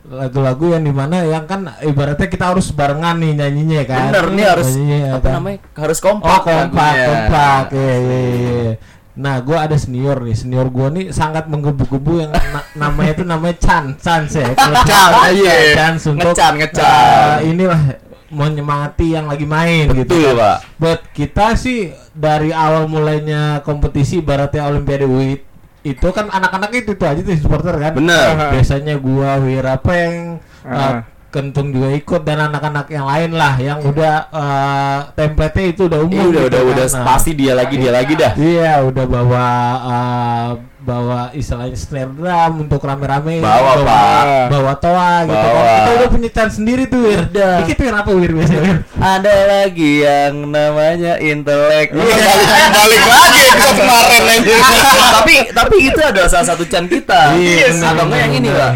Lagu-lagu 0.07 0.71
yang 0.71 0.83
di 0.83 0.95
mana 0.95 1.27
yang 1.27 1.45
kan 1.45 1.67
ibaratnya 1.81 2.27
kita 2.27 2.55
harus 2.55 2.71
barengan 2.71 3.19
nih 3.19 3.33
nyanyinya 3.35 3.83
kan. 3.85 4.03
Bener 4.09 4.27
nih 4.31 4.45
harus 4.47 4.69
Nyanyinya, 4.71 4.99
apa 5.11 5.19
kan. 5.21 5.33
namanya? 5.35 5.59
Harus 5.75 5.99
kompak. 5.99 6.31
Oh 6.31 6.41
kompak, 6.41 6.93
lagunya. 6.93 7.07
kompak. 7.09 7.65
Iya, 7.75 7.95
iya, 7.97 8.19
iya. 8.31 8.75
Nah, 9.17 9.41
gue 9.41 9.57
ada 9.57 9.75
senior 9.75 10.21
nih. 10.21 10.37
Senior 10.37 10.69
gue 10.69 10.87
nih 10.93 11.05
sangat 11.11 11.49
menggebu-gebu 11.49 12.13
yang 12.21 12.31
na- 12.31 12.69
namanya 12.77 13.11
itu 13.13 13.25
namanya 13.25 13.57
Chan, 13.59 13.85
Chan 13.97 14.23
ya. 14.29 14.53
Kalau 14.53 14.79
Chan, 14.91 15.11
iya. 15.33 15.55
Chan 15.75 15.95
untuk 16.07 16.31
Ngecan, 16.37 16.53
ngecan. 16.55 16.85
eh, 16.87 17.37
inilah 17.49 17.81
menyemangati 18.29 19.07
yang 19.11 19.27
lagi 19.27 19.47
main 19.47 19.89
gitu. 19.89 20.13
Betul, 20.13 20.37
Pak. 20.37 20.57
Buat 20.77 21.01
kita 21.11 21.57
sih 21.57 21.91
dari 22.13 22.53
awal 22.53 22.87
mulainya 22.87 23.63
kompetisi 23.63 24.21
ibaratnya 24.21 24.67
Olimpiade 24.67 25.07
WIT 25.09 25.43
itu 25.87 26.09
kan 26.11 26.27
anak-anak 26.27 26.71
itu 26.75 26.99
tuh 26.99 27.07
aja 27.07 27.21
tuh 27.23 27.39
supporter 27.39 27.79
kan. 27.79 27.95
Bener. 27.95 28.51
Biasanya 28.59 28.99
gua 28.99 29.39
Wira 29.39 29.79
Peng, 29.79 30.43
uh, 30.67 30.75
Ah. 30.75 31.07
Kentung 31.27 31.69
juga 31.69 31.93
ikut 31.93 32.25
dan 32.25 32.49
anak-anak 32.49 32.89
yang 32.89 33.05
lain 33.05 33.31
lah 33.37 33.61
yang 33.61 33.77
udah 33.85 34.15
uh, 34.33 34.99
template-nya 35.13 35.65
itu 35.69 35.85
udah 35.85 36.01
umum. 36.01 36.17
Iya, 36.17 36.25
udah 36.33 36.43
gitu 36.43 36.49
udah 36.49 36.63
kan. 36.63 36.73
udah 36.73 36.87
Nah, 36.89 37.05
pasti 37.05 37.31
dia 37.37 37.53
lagi 37.53 37.75
dia 37.77 37.93
lagi 37.93 38.13
dah. 38.17 38.33
Iya, 38.41 38.73
udah 38.89 39.05
bawa 39.05 39.47
uh, 39.85 40.49
bawa 40.87 41.35
istilahnya 41.35 41.75
snare 41.75 42.07
drum 42.09 42.63
untuk 42.63 42.79
rame-rame 42.81 43.43
Bawa, 43.43 43.73
Pak. 43.77 44.23
bawa 44.49 44.73
toa 44.77 45.15
gitu 45.25 45.35
kan 45.37 45.51
Bawa. 45.51 45.75
kita 45.75 45.91
udah 45.93 46.09
punya 46.09 46.31
chance 46.31 46.55
sendiri 46.57 46.87
tuh 46.87 47.03
Wir 47.03 47.27
Udah. 47.27 47.55
dikit 47.61 47.77
Wir 47.77 47.91
apa 47.93 48.11
Wir 48.13 48.31
biasanya 48.31 48.63
Wir 48.63 48.79
Ada 48.97 49.35
lagi 49.49 49.93
yang 50.01 50.35
namanya 50.47 51.13
intelek. 51.19 51.91
balik 51.91 53.03
lagi 53.05 53.43
ke 53.51 53.69
kemarin 53.75 54.23
aja 54.25 54.57
tapi 55.17 55.35
tapi 55.51 55.77
itu 55.83 56.01
adalah 56.01 56.29
salah 56.29 56.47
satu 56.47 56.65
can 56.65 56.87
kita. 56.87 57.35
Iya, 57.35 57.73
benar, 57.73 57.91
Atau 57.91 58.05
enggak 58.07 58.21
yang 58.21 58.35
ini. 58.37 58.49
Pak? 58.49 58.71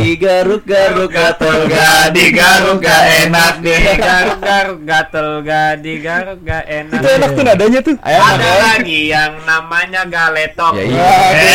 Digaruk 0.00 0.62
garuk 0.64 1.10
gatel 1.10 1.56
gak 1.66 2.04
digaruk 2.10 2.78
gak 2.78 3.02
enak 3.22 3.54
deh. 3.60 3.80
garuk 3.96 4.38
garuk 4.40 4.80
gatel 4.82 5.28
gak 5.42 5.72
digaruk 5.78 6.40
gak 6.40 6.64
enak 6.64 6.96
itu 6.96 7.08
enak 7.10 7.30
tuh 7.30 7.42
nadanya 7.42 7.80
tuh 7.80 7.94
ada 8.00 8.50
lagi 8.58 9.00
yang 9.08 9.36
namanya 9.44 10.02
galetok 10.06 10.72
Ya 10.72 10.84
iya. 10.86 11.49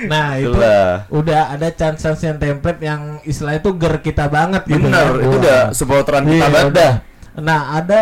Nah 0.00 0.40
itu 0.40 0.48
Itulah. 0.56 1.04
udah 1.12 1.42
ada 1.52 1.68
chance-chance 1.70 2.22
yang 2.24 2.38
template 2.40 2.80
yang 2.80 3.20
istilah 3.20 3.60
itu 3.60 3.68
ger 3.76 4.00
kita 4.00 4.32
banget 4.32 4.62
gitu 4.64 4.80
Bener, 4.88 5.04
kan. 5.12 5.20
itu 5.20 5.36
udah 5.36 5.58
supporteran 5.76 6.24
kita 6.24 6.36
Iya, 6.40 6.48
banget 6.48 6.70
udah. 6.72 6.78
dah. 6.80 6.92
Nah, 7.40 7.60
ada 7.76 8.00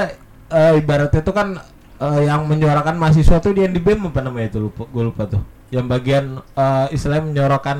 eh, 0.48 0.72
ibaratnya 0.78 1.20
itu 1.20 1.32
kan 1.34 1.48
eh, 1.98 2.20
yang 2.22 2.46
menyuarakan 2.46 2.94
mahasiswa 2.94 3.42
tuh 3.42 3.50
di 3.50 3.66
yang 3.66 3.74
di 3.74 3.82
BEM 3.82 4.08
apa 4.08 4.20
namanya 4.22 4.46
itu 4.48 4.58
lupa 4.62 4.86
gue 4.86 5.04
lupa 5.04 5.22
tuh. 5.26 5.42
Yang 5.68 5.86
bagian 5.90 6.24
eh, 6.38 6.86
istilahnya 6.94 7.24
menyuarakan 7.26 7.78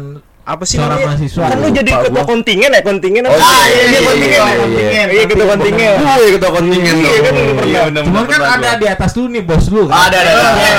apa 0.49 0.65
sih 0.65 0.81
namanya? 0.81 1.13
mahasiswa. 1.13 1.45
kan 1.45 1.59
lu 1.61 1.69
jadi 1.69 1.91
ketua 2.01 2.25
kontingen 2.25 2.71
ya 2.73 2.81
kontingen 2.81 3.23
apa 3.23 3.37
Oh, 3.37 3.37
iya, 3.37 3.53
iya, 3.61 3.69
iya, 3.69 3.85
iya, 3.85 4.01
kontingen 4.01 4.33
iya, 4.33 4.49
ya? 4.49 4.65
iya. 4.65 5.03
iya 5.13 5.25
ketua 5.29 5.47
kontingen 5.47 5.93
iya 6.01 6.31
ketua 6.33 6.51
kontingen 6.51 6.95
Iya, 6.97 7.19
kan. 7.21 7.35
Iya, 7.61 7.81
Cuman 8.01 8.25
kan 8.25 8.41
ada 8.57 8.71
di 8.75 8.87
atas 8.89 9.11
lu 9.13 9.29
nih 9.29 9.43
bos 9.43 9.69
lu. 9.69 9.85
kan? 9.87 10.09
Ada, 10.09 10.17
ada. 10.19 10.33
Iya, 10.33 10.77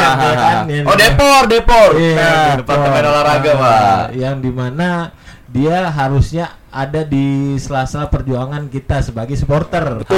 iya 0.66 0.82
Oh, 0.84 0.96
Depor, 0.98 1.44
Depor. 1.46 1.90
Iya, 1.96 2.16
Nah, 2.18 2.54
departemen 2.58 2.98
Depor. 2.98 3.12
olahraga, 3.14 3.52
Nah, 3.52 3.62
Pak. 3.62 4.02
Yang 4.14 4.36
di 4.42 4.52
mana 4.52 4.90
dia 5.46 5.78
harusnya 5.88 6.46
ada 6.70 7.02
di 7.02 7.26
sela-sela 7.56 8.06
perjuangan 8.06 8.66
kita 8.66 9.02
sebagai 9.02 9.34
supporter. 9.34 10.00
Betul, 10.00 10.18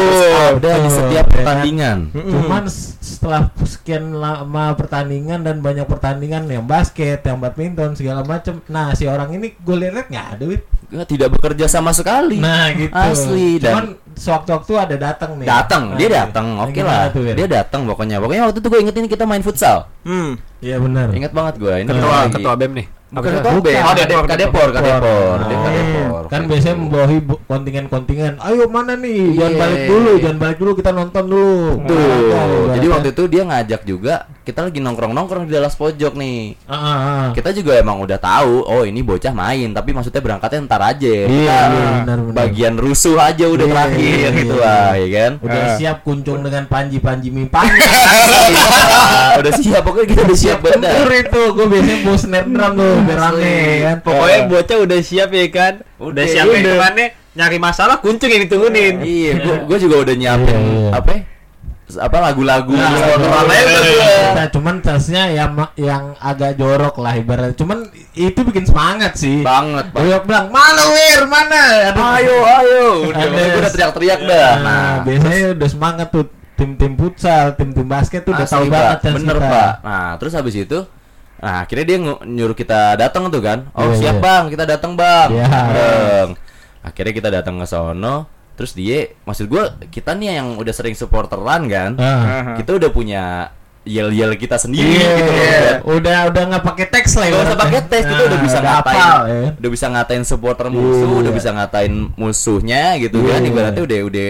udah 0.56 0.74
di 0.74 0.82
Betul, 0.82 0.98
setiap 0.98 1.26
ya 1.26 1.32
kan? 1.32 1.34
pertandingan. 1.34 1.98
Cuman 2.12 2.64
s- 2.66 2.96
setelah 3.00 3.42
sekian 3.62 4.14
lama 4.14 4.74
pertandingan 4.74 5.42
dan 5.42 5.60
banyak 5.60 5.84
pertandingan 5.84 6.46
yang 6.46 6.64
basket, 6.64 7.22
yang 7.22 7.38
badminton 7.38 7.94
segala 7.94 8.22
macam. 8.22 8.60
Nah, 8.66 8.92
si 8.92 9.06
orang 9.06 9.32
ini 9.32 9.54
gue 9.54 9.76
lihat 9.78 10.08
nggak 10.08 10.28
ada. 10.32 10.44
Nggak, 10.92 11.08
Tidak 11.08 11.30
bekerja 11.30 11.66
sama 11.66 11.92
sekali. 11.92 12.36
Nah, 12.38 12.68
gitu. 12.72 12.92
Asli, 12.92 13.56
dan- 13.58 13.72
Cuman 13.72 13.88
sewaktu-waktu 14.12 14.72
ada 14.78 14.96
datang 15.02 15.40
nih. 15.40 15.48
Datang, 15.48 15.84
Nah, 15.88 15.98
dia 15.98 16.06
iya. 16.06 16.16
datang. 16.22 16.46
Nah, 16.52 16.64
Oke 16.64 16.76
gimana 16.78 17.00
lah. 17.00 17.10
tuh? 17.10 17.24
Dia 17.32 17.48
datang 17.48 17.82
pokoknya. 17.86 18.20
Pokoknya 18.20 18.44
waktu 18.46 18.60
itu 18.60 18.68
gue 18.68 18.80
inget 18.80 18.96
ini 18.96 19.08
kita 19.08 19.24
main 19.24 19.42
futsal. 19.42 19.88
hmm 20.04 20.36
Iya 20.60 20.78
benar. 20.78 21.10
Ingat 21.10 21.32
banget 21.32 21.56
gue. 21.58 21.74
Ini 21.74 21.88
ketua 21.88 22.12
lagi- 22.22 22.36
ketua 22.36 22.54
bem 22.56 22.74
nih 22.76 22.88
Bukan 23.12 23.28
sih? 23.28 23.60
BEM. 23.60 23.76
Oh, 23.76 23.92
Kadepor, 23.92 24.24
Kadepor, 24.24 24.68
Kadepor. 24.72 25.38
Dia 25.44 25.58
Oh, 25.60 25.64
Kadepor. 25.68 26.24
Kan 26.32 26.42
biasanya 26.48 26.76
membawahi 26.80 27.18
kontingen-kontingen. 27.44 28.34
Ayo 28.40 28.72
mana 28.72 28.96
nih? 28.96 29.36
Jangan 29.36 29.52
Iya. 29.52 29.60
balik 29.60 29.82
dulu, 29.84 30.12
jangan 30.16 30.38
balik 30.40 30.58
dulu 30.58 30.72
kita 30.80 30.92
nonton 30.96 31.24
dulu. 31.28 31.56
Tuh. 31.84 32.00
Nah, 32.32 32.72
Jadi 32.72 32.86
waktu 32.88 33.10
itu 33.12 33.24
dia 33.28 33.44
ngajak 33.44 33.82
juga 33.84 34.14
kita 34.52 34.62
lagi 34.62 34.78
nongkrong-nongkrong 34.78 35.48
di 35.48 35.54
dalam 35.54 35.72
pojok 35.72 36.14
nih. 36.14 36.60
Ah, 36.66 36.76
ah. 36.76 37.26
Kita 37.32 37.50
juga 37.50 37.74
emang 37.74 37.98
udah 37.98 38.16
tahu, 38.16 38.62
oh 38.62 38.84
ini 38.84 39.00
bocah 39.00 39.32
main, 39.32 39.72
tapi 39.72 39.90
maksudnya 39.90 40.20
berangkatnya 40.20 40.68
ntar 40.68 40.84
aja. 40.84 41.08
Iya, 41.08 41.26
Kita 41.26 41.56
iya, 41.66 41.90
benar, 41.98 42.18
benar. 42.20 42.36
bagian 42.36 42.76
rusuh 42.76 43.16
aja 43.16 43.48
udah 43.48 43.64
Iya, 43.64 43.72
terakhir 43.72 44.12
iya, 44.14 44.30
gitu 44.36 44.54
iya. 44.54 44.66
lah, 44.68 44.90
ya 44.94 45.08
kan? 45.10 45.32
Udah 45.40 45.62
Ah. 45.62 45.76
siap 45.76 45.98
kuncung 46.04 46.40
dengan 46.42 46.64
panji-panji 46.66 47.30
mimpannya. 47.32 47.80
udah 49.40 49.54
siap 49.56 49.82
pokoknya 49.82 50.08
kita 50.08 50.22
udah 50.24 50.38
siap 50.38 50.60
bener. 50.60 50.94
itu, 51.08 51.42
gue 51.50 51.66
biasanya 51.66 51.98
bawa 52.02 52.18
snare 52.18 52.48
drum 52.48 52.72
tuh, 52.74 52.96
biar 53.02 53.18
rame 53.18 53.56
kan. 53.82 53.98
pokoknya 54.02 54.40
bocah 54.46 54.78
udah 54.82 55.00
siap 55.02 55.30
ya 55.32 55.46
kan 55.48 55.74
udah 55.98 56.10
Udah, 56.12 56.24
siap 56.28 56.46
udah. 56.46 56.58
hitungannya 56.58 57.08
nyari 57.32 57.58
masalah 57.58 57.96
kuncung 57.98 58.28
yang 58.28 58.44
diturunin 58.44 59.00
Iya, 59.00 59.32
gua, 59.40 59.56
gua 59.64 59.78
juga 59.80 59.96
udah 60.02 60.14
nyiapin 60.14 60.52
Iya, 60.52 60.60
iya. 60.60 60.90
apa? 60.92 61.12
Ya? 61.94 62.06
apa 62.06 62.18
lagu-lagu 62.22 62.72
Nah, 62.72 62.90
supporteran 62.92 63.46
aja 63.46 63.64
udah 63.64 63.82
gua. 63.84 64.14
Nah, 64.32 64.48
cuman 64.48 64.76
tasnya 64.80 65.24
yang 65.30 65.52
yang 65.76 66.04
agak 66.18 66.56
jorok 66.56 66.96
lah 66.98 67.14
ibarat. 67.16 67.52
Cuman 67.54 67.86
itu 68.12 68.40
bikin 68.42 68.64
semangat 68.64 69.16
sih. 69.16 69.42
banget. 69.42 69.92
Gue 69.92 70.18
bilang, 70.24 70.48
mana 70.48 70.84
Wir, 70.88 71.22
mana? 71.26 71.64
Ayo, 72.18 72.36
ayo. 72.42 72.86
Udah, 73.08 73.26
udah 73.58 73.72
teriak-teriak 73.72 74.20
dah. 74.24 74.50
Nah, 74.58 74.62
Nah, 74.62 74.94
biasanya 75.04 75.54
udah 75.54 75.70
semangat 75.70 76.08
tuh 76.10 76.26
tim-tim 76.54 76.94
futsal, 76.94 77.58
tim-tim 77.58 77.88
basket 77.90 78.22
tuh 78.22 78.38
udah 78.38 78.46
tahu 78.46 78.70
banget 78.70 79.02
bener 79.02 79.34
pak 79.42 79.82
nah 79.82 80.14
terus 80.22 80.38
habis 80.38 80.54
itu 80.54 80.86
nah 81.42 81.66
akhirnya 81.66 81.86
dia 81.90 81.98
nyuruh 82.22 82.54
kita 82.54 82.94
datang 82.94 83.34
tuh 83.34 83.42
kan 83.42 83.66
oh 83.74 83.90
Iya, 83.90 83.98
siap 83.98 84.16
iya. 84.16 84.22
bang 84.22 84.44
kita 84.46 84.64
datang 84.70 84.92
bang 84.94 85.30
Iya. 85.34 85.48
Dateng. 85.50 86.28
akhirnya 86.86 87.14
kita 87.18 87.30
datang 87.34 87.58
ke 87.58 87.66
sono 87.66 88.30
terus 88.62 88.72
dia 88.72 89.18
maksud 89.22 89.50
gua 89.50 89.74
kita 89.88 90.14
nih 90.14 90.38
yang 90.38 90.54
udah 90.54 90.70
sering 90.70 90.94
supporteran 90.94 91.66
kan 91.66 91.98
Ah. 91.98 92.54
kita 92.54 92.78
udah 92.78 92.90
punya 92.90 93.50
yel 93.82 94.14
yel 94.14 94.38
kita 94.38 94.56
sendiri 94.56 94.94
Iya, 94.94 95.10
gitu 95.18 95.26
loh 95.26 95.42
kan. 95.42 95.76
udah 95.98 96.18
udah 96.30 96.44
nggak 96.48 96.64
pakai 96.64 96.86
teks 96.88 97.18
lah. 97.18 97.26
Gak 97.28 97.42
usah 97.42 97.58
pakai 97.58 97.82
tes 97.84 98.04
kita 98.04 98.22
udah 98.22 98.30
Nah, 98.32 98.46
bisa 98.46 98.58
udah 98.60 98.72
ngatain 98.72 98.94
hafal, 99.02 99.20
ya. 99.26 99.48
udah 99.58 99.70
bisa 99.74 99.86
ngatain 99.90 100.24
supporter 100.24 100.66
musuh 100.70 101.02
Iya. 101.04 101.18
udah 101.18 101.32
bisa 101.34 101.50
ngatain 101.50 101.94
musuhnya 102.14 102.84
gitu 103.00 103.18
kan 103.26 103.42
Iya. 103.42 103.50
ibaratnya 103.50 103.82
udah 103.82 104.00
udah 104.06 104.30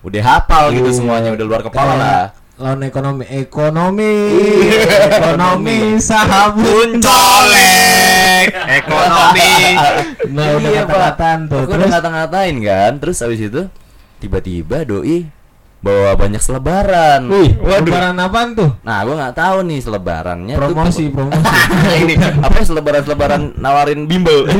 udah 0.00 0.22
hafal 0.24 0.64
gitu 0.72 0.90
Iya. 0.90 0.96
semuanya 0.96 1.30
udah 1.30 1.46
luar 1.46 1.62
kepala 1.62 1.86
Kayak 1.88 2.02
lah 2.02 2.22
Lawan 2.58 2.82
ekonomi, 2.82 3.22
ekonomi, 3.30 4.14
Iya. 4.34 4.82
ekonomi 5.14 5.94
sahabat 6.02 6.90
colek 6.98 8.46
ekonomi. 8.66 9.52
Nah, 10.34 10.46
udah 10.58 10.70
Iya, 10.74 10.82
kata-kataan 10.82 11.40
tuh. 11.46 11.62
Aku 11.62 11.70
Terus? 11.70 11.78
udah 11.78 11.90
ngata-ngatain 11.94 12.56
kan. 12.58 12.92
Terus 12.98 13.16
habis 13.22 13.40
itu 13.40 13.62
Tiba-tiba 14.18 14.82
doi 14.82 15.30
Bawa 15.78 16.18
banyak 16.18 16.42
selebaran 16.42 17.30
Wih, 17.30 17.54
lebaran 17.54 18.18
apaan 18.18 18.50
tuh? 18.52 18.74
Nah 18.82 19.06
gue 19.06 19.14
nggak 19.14 19.30
tahu 19.32 19.62
nih 19.62 19.78
selebarannya 19.78 20.50
tuh 20.52 20.74
Promosi, 20.74 21.04
promosi. 21.06 21.38
ini 22.02 22.14
apa 22.18 22.50
ya 22.52 22.64
selebaran-selebaran 22.66 23.54
nawarin 23.54 24.04
bimbel 24.04 24.50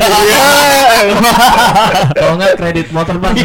Kalau 2.13 2.33
nggak 2.35 2.55
kredit 2.55 2.87
motor 2.91 3.19
bang. 3.19 3.35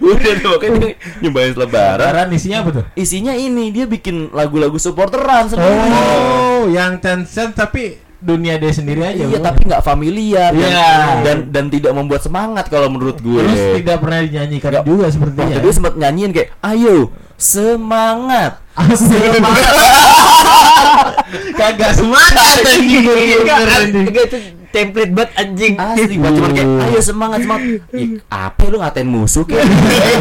udah 0.00 0.34
tuh 0.38 0.56
kan 0.58 0.70
nyobain 1.18 1.50
selebaran 1.50 1.98
Lebaran 2.00 2.28
isinya 2.30 2.58
apa 2.60 2.70
tuh? 2.72 2.84
isinya 2.94 3.32
ini 3.32 3.70
dia 3.70 3.86
bikin 3.86 4.30
lagu-lagu 4.30 4.74
supporteran 4.76 5.46
sendiri 5.46 5.90
Oh, 5.90 6.66
yang 6.66 6.98
Tencent 6.98 7.54
tapi 7.54 8.09
dunia 8.20 8.54
dia 8.54 8.68
sendiri 8.70 9.00
aja. 9.02 9.22
iya 9.22 9.38
tapi 9.38 9.64
nggak 9.64 9.80
familiar 9.80 10.50
dan, 10.50 10.60
Iya. 10.62 10.92
dan 11.22 11.38
dan 11.48 11.64
tidak 11.66 11.92
membuat 11.92 12.20
semangat 12.20 12.68
kalau 12.68 12.86
menurut 12.86 13.16
gue 13.16 13.40
Terus 13.40 13.80
tidak 13.80 13.96
pernah 13.98 14.20
dinyanyikan 14.20 14.70
Nggak. 14.70 14.84
juga 14.84 15.06
sepertinya. 15.06 15.46
Waktu 15.50 15.62
dia 15.62 15.72
sempat 15.72 15.94
nyanyiin 15.94 16.30
kayak 16.30 16.48
ayo 16.62 16.96
semangat 17.34 18.60
Semangat. 18.76 19.72
Kagak 21.52 21.92
semangat 21.92 22.60
anjing 22.62 23.04
bener, 23.04 23.68
anjing. 23.70 24.06
itu 24.08 24.38
template 24.70 25.10
banget 25.10 25.30
anjing 25.36 25.74
asli 25.76 26.14
pak 26.16 26.30
cuman 26.30 26.50
kayak 26.52 26.70
ayo 26.80 26.98
semangat 27.00 27.38
semangat 27.42 27.64
Ih, 27.90 28.10
apa 28.24 28.62
lu 28.64 28.76
ngatain 28.78 29.04
musuh 29.04 29.42
kayak 29.42 29.66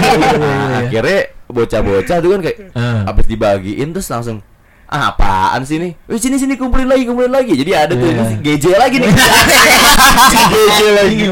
akhirnya 0.81 1.19
bocah-bocah 1.45 2.17
tuh 2.17 2.29
kan 2.29 2.41
kayak 2.41 2.57
Ah. 2.73 3.05
habis 3.05 3.25
dibagiin 3.25 3.89
terus 3.89 4.07
langsung 4.07 4.41
ah, 4.89 5.13
apaan 5.13 5.61
sih 5.63 5.77
nih? 5.77 5.93
Wih, 6.05 6.17
sini 6.17 6.35
sini 6.35 6.57
kumpulin 6.57 6.89
lagi 6.89 7.05
kumpulin 7.05 7.29
lagi. 7.29 7.53
Jadi 7.53 7.71
ada 7.71 7.93
tuh 7.93 8.09
Iya. 8.09 8.25
ini 8.25 8.35
GJ 8.41 8.65
lagi 8.73 8.97
nih. 8.97 9.09
GJ 10.51 10.81
lagi. 10.91 11.25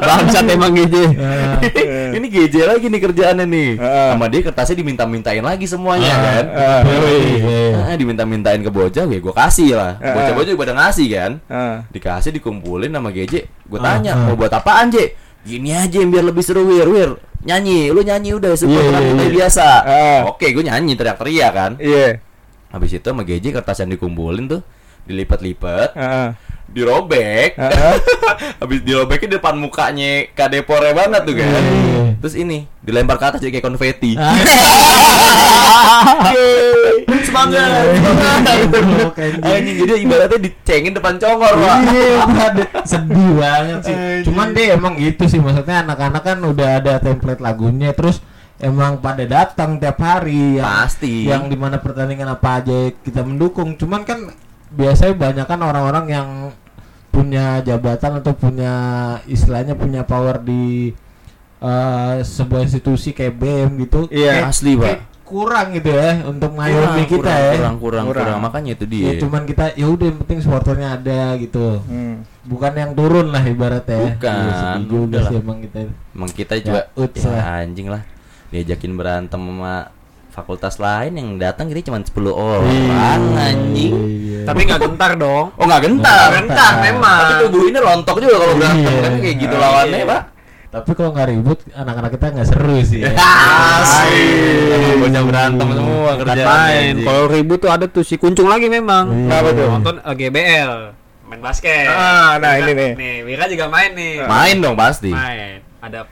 bangsat 0.00 0.44
emang 0.48 0.72
gitu 0.72 1.00
ini 2.16 2.26
GJ 2.30 2.54
lagi 2.64 2.86
nih 2.88 3.00
kerjaannya 3.00 3.44
nih. 3.44 3.68
Ah. 3.76 4.16
Sama 4.16 4.26
dia 4.26 4.40
kertasnya 4.40 4.76
diminta-mintain 4.78 5.42
lagi 5.44 5.66
semuanya 5.68 6.08
Ah. 6.08 6.20
kan. 6.22 6.44
Iya. 6.88 7.92
Ah, 7.92 7.96
diminta-mintain 7.96 8.60
ke 8.60 8.70
bocah, 8.70 9.04
gue 9.04 9.20
gua 9.20 9.34
kasih 9.36 9.76
lah. 9.76 10.00
Ah. 10.00 10.14
Bocah-bocah 10.16 10.50
juga 10.50 10.60
pada 10.64 10.74
ngasih 10.74 11.06
kan. 11.10 11.32
Ah. 11.46 11.76
Dikasih 11.90 12.32
dikumpulin 12.32 12.88
sama 12.88 13.10
GJ. 13.10 13.44
Gue 13.68 13.80
tanya, 13.80 14.16
ah. 14.16 14.24
mau 14.28 14.36
buat 14.36 14.52
apaan, 14.52 14.88
J? 14.88 15.12
Gini 15.44 15.76
aja 15.76 16.00
yang 16.00 16.08
biar 16.08 16.24
lebih 16.24 16.40
seru, 16.40 16.64
Wir, 16.64 16.88
Wir. 16.88 17.10
Nyanyi, 17.44 17.92
lu 17.92 18.00
nyanyi 18.00 18.32
udah 18.32 18.56
support 18.56 18.80
Iya, 18.80 18.88
yeah, 18.88 19.00
iya, 19.04 19.10
kita 19.12 19.24
iya. 19.28 19.32
biasa. 19.36 19.66
Ah. 19.84 20.20
Oke, 20.32 20.48
gue 20.48 20.64
nyanyi 20.64 20.96
teriak-teriak 20.96 21.52
kan. 21.52 21.72
Iya. 21.76 22.23
Habis 22.74 22.98
itu 22.98 23.06
sama 23.06 23.22
GJ 23.22 23.54
kertas 23.54 23.78
yang 23.78 23.94
dikumpulin 23.94 24.50
tuh 24.50 24.60
dilipat-lipat, 25.06 25.94
Ah. 25.94 26.34
dirobek. 26.66 27.54
Ah. 27.54 27.94
Habis 28.60 28.82
dirobekin 28.82 29.30
di 29.30 29.36
depan 29.38 29.54
mukanya 29.54 30.26
Kadepore 30.34 30.90
banget 30.90 31.22
tuh 31.22 31.38
kan. 31.38 31.46
Iya. 31.46 32.18
Terus 32.18 32.34
ini 32.34 32.66
dilempar 32.82 33.20
ke 33.20 33.24
atas 33.30 33.38
jadi 33.38 33.54
kayak 33.54 33.66
konfeti. 33.70 34.18
Ah. 34.18 34.34
semangat, 37.24 37.84
semangat. 37.94 38.58
Anjing 39.54 39.76
jadi 39.86 39.92
ibaratnya 40.02 40.38
dicengin 40.40 40.92
depan 40.94 41.14
congor, 41.18 41.54
Pak. 41.54 41.78
Iya, 41.84 42.10
sedih 42.82 43.30
banget 43.38 43.78
sih. 43.86 43.96
Cuman 44.26 44.50
dia 44.50 44.74
emang 44.74 44.98
gitu 44.98 45.30
sih 45.30 45.38
maksudnya 45.38 45.86
anak-anak 45.86 46.22
kan 46.22 46.38
udah 46.42 46.82
ada 46.82 46.98
template 46.98 47.38
lagunya 47.38 47.94
terus 47.94 48.18
emang 48.64 48.96
pada 48.98 49.22
datang 49.22 49.76
tiap 49.76 49.98
hari 49.98 50.56
yang 50.56 50.64
Pasti. 50.80 51.14
yang 51.24 51.46
di 51.46 51.54
mana 51.54 51.76
pertandingan 51.76 52.26
apa 52.30 52.58
aja 52.58 52.72
kita 52.96 53.20
mendukung 53.20 53.74
cuman 53.74 54.02
kan 54.02 54.32
biasanya 54.70 55.14
banyak 55.14 55.44
kan 55.44 55.60
orang-orang 55.60 56.06
yang 56.08 56.28
punya 57.06 57.60
jabatan 57.60 58.18
atau 58.18 58.32
punya 58.32 58.72
istilahnya 59.24 59.74
punya 59.74 60.02
power 60.02 60.40
di 60.40 60.90
eh, 61.56 62.16
sebuah 62.20 62.60
institusi 62.62 63.10
kayak 63.10 63.34
BM 63.34 63.70
gitu 63.80 64.04
Iya. 64.06 64.42
kayak- 64.42 64.48
Asli, 64.50 64.72
Pak. 64.74 64.82
kayak 64.82 65.00
kurang 65.24 65.66
gitu 65.72 65.88
ya 65.88 66.20
untuk 66.22 66.52
ngayomi 66.52 67.02
kita 67.06 67.16
kurang, 67.16 67.32
ya 67.32 67.52
kurang, 67.56 67.76
kurang, 67.78 68.04
Kurang. 68.04 68.24
kurang, 68.28 68.38
makanya 68.42 68.70
itu 68.74 68.84
dia. 68.84 69.04
ya 69.06 69.12
cuman 69.16 69.42
kita 69.44 69.64
ya 69.72 69.86
udah 69.86 70.04
yang 70.04 70.18
penting 70.20 70.38
supporternya 70.38 70.88
ada 70.94 71.20
gitu 71.38 71.80
Hmm. 71.82 72.20
bukan 72.44 72.72
yang 72.74 72.92
turun 72.92 73.32
lah 73.32 73.40
ibaratnya 73.42 73.96
ya. 73.96 74.04
Bukan, 74.12 74.36
Iya, 74.36 74.52
sedih 74.54 74.84
juga 74.84 75.00
udah 75.00 75.20
sih 75.22 75.32
lah. 75.32 75.40
emang 75.40 75.58
kita 75.60 75.78
Emang 76.12 76.30
kita 76.30 76.54
juga 76.60 76.80
uts 76.94 77.16
ya, 77.18 77.30
lah. 77.30 77.42
anjing 77.58 77.88
lah. 77.88 78.02
Diajakin 78.54 78.94
berantem 78.94 79.42
sama 79.42 79.90
fakultas 80.30 80.78
lain 80.78 81.12
yang 81.12 81.28
datang 81.36 81.66
kita 81.66 81.90
cuma 81.90 81.98
10 81.98 82.14
orang 82.30 82.70
anjing. 83.34 83.94
Iya. 83.98 84.40
Tapi 84.44 84.60
nggak 84.62 84.80
gentar 84.80 85.10
dong. 85.14 85.50
Oh 85.52 85.64
nggak 85.64 85.82
gentar, 85.84 86.26
Nggak 86.28 86.34
gentar 86.46 86.72
memang. 86.80 87.18
Tapi 87.20 87.34
tubuh 87.42 87.62
ini 87.64 87.78
rontok 87.78 88.16
juga 88.18 88.36
kalau 88.36 88.54
berantem 88.54 88.86
Iya. 88.88 89.02
kan 89.02 89.12
kayak 89.16 89.36
gitu 89.36 89.54
Iya. 89.54 89.64
lawannya 89.64 90.06
pak. 90.06 90.22
tapi 90.66 90.90
kalau 90.90 91.14
nggak 91.14 91.28
ribut 91.30 91.58
anak-anak 91.70 92.10
kita 92.10 92.26
nggak 92.30 92.48
seru 92.48 92.78
sih 92.80 93.00
ya. 93.00 93.14
Asik. 93.78 94.10
Emang 94.74 94.98
bocah 95.00 95.22
berantem 95.24 95.66
semua 95.72 96.10
kerjaan. 96.16 96.42
main. 96.44 96.82
anjing. 96.90 97.04
Kalau 97.04 97.22
ribut 97.28 97.58
tuh 97.58 97.70
ada 97.70 97.86
tuh 97.86 98.02
si 98.02 98.14
kuncung 98.14 98.46
lagi 98.46 98.66
memang. 98.66 99.04
Iya. 99.06 99.22
Kenapa 99.24 99.48
tuh? 99.50 99.66
Nonton 99.68 99.94
GBL, 100.04 100.72
main 101.24 101.40
basket. 101.40 101.86
Ah, 101.86 102.38
nah 102.38 102.54
ini 102.56 102.70
nih. 102.70 102.90
Nih, 102.92 103.16
Wira 103.22 103.46
juga 103.46 103.66
main 103.66 103.90
nih. 103.92 104.26
main 104.26 104.56
dong 104.58 104.74
pasti. 104.74 105.10
Main. 105.10 105.62
Ada 105.78 106.10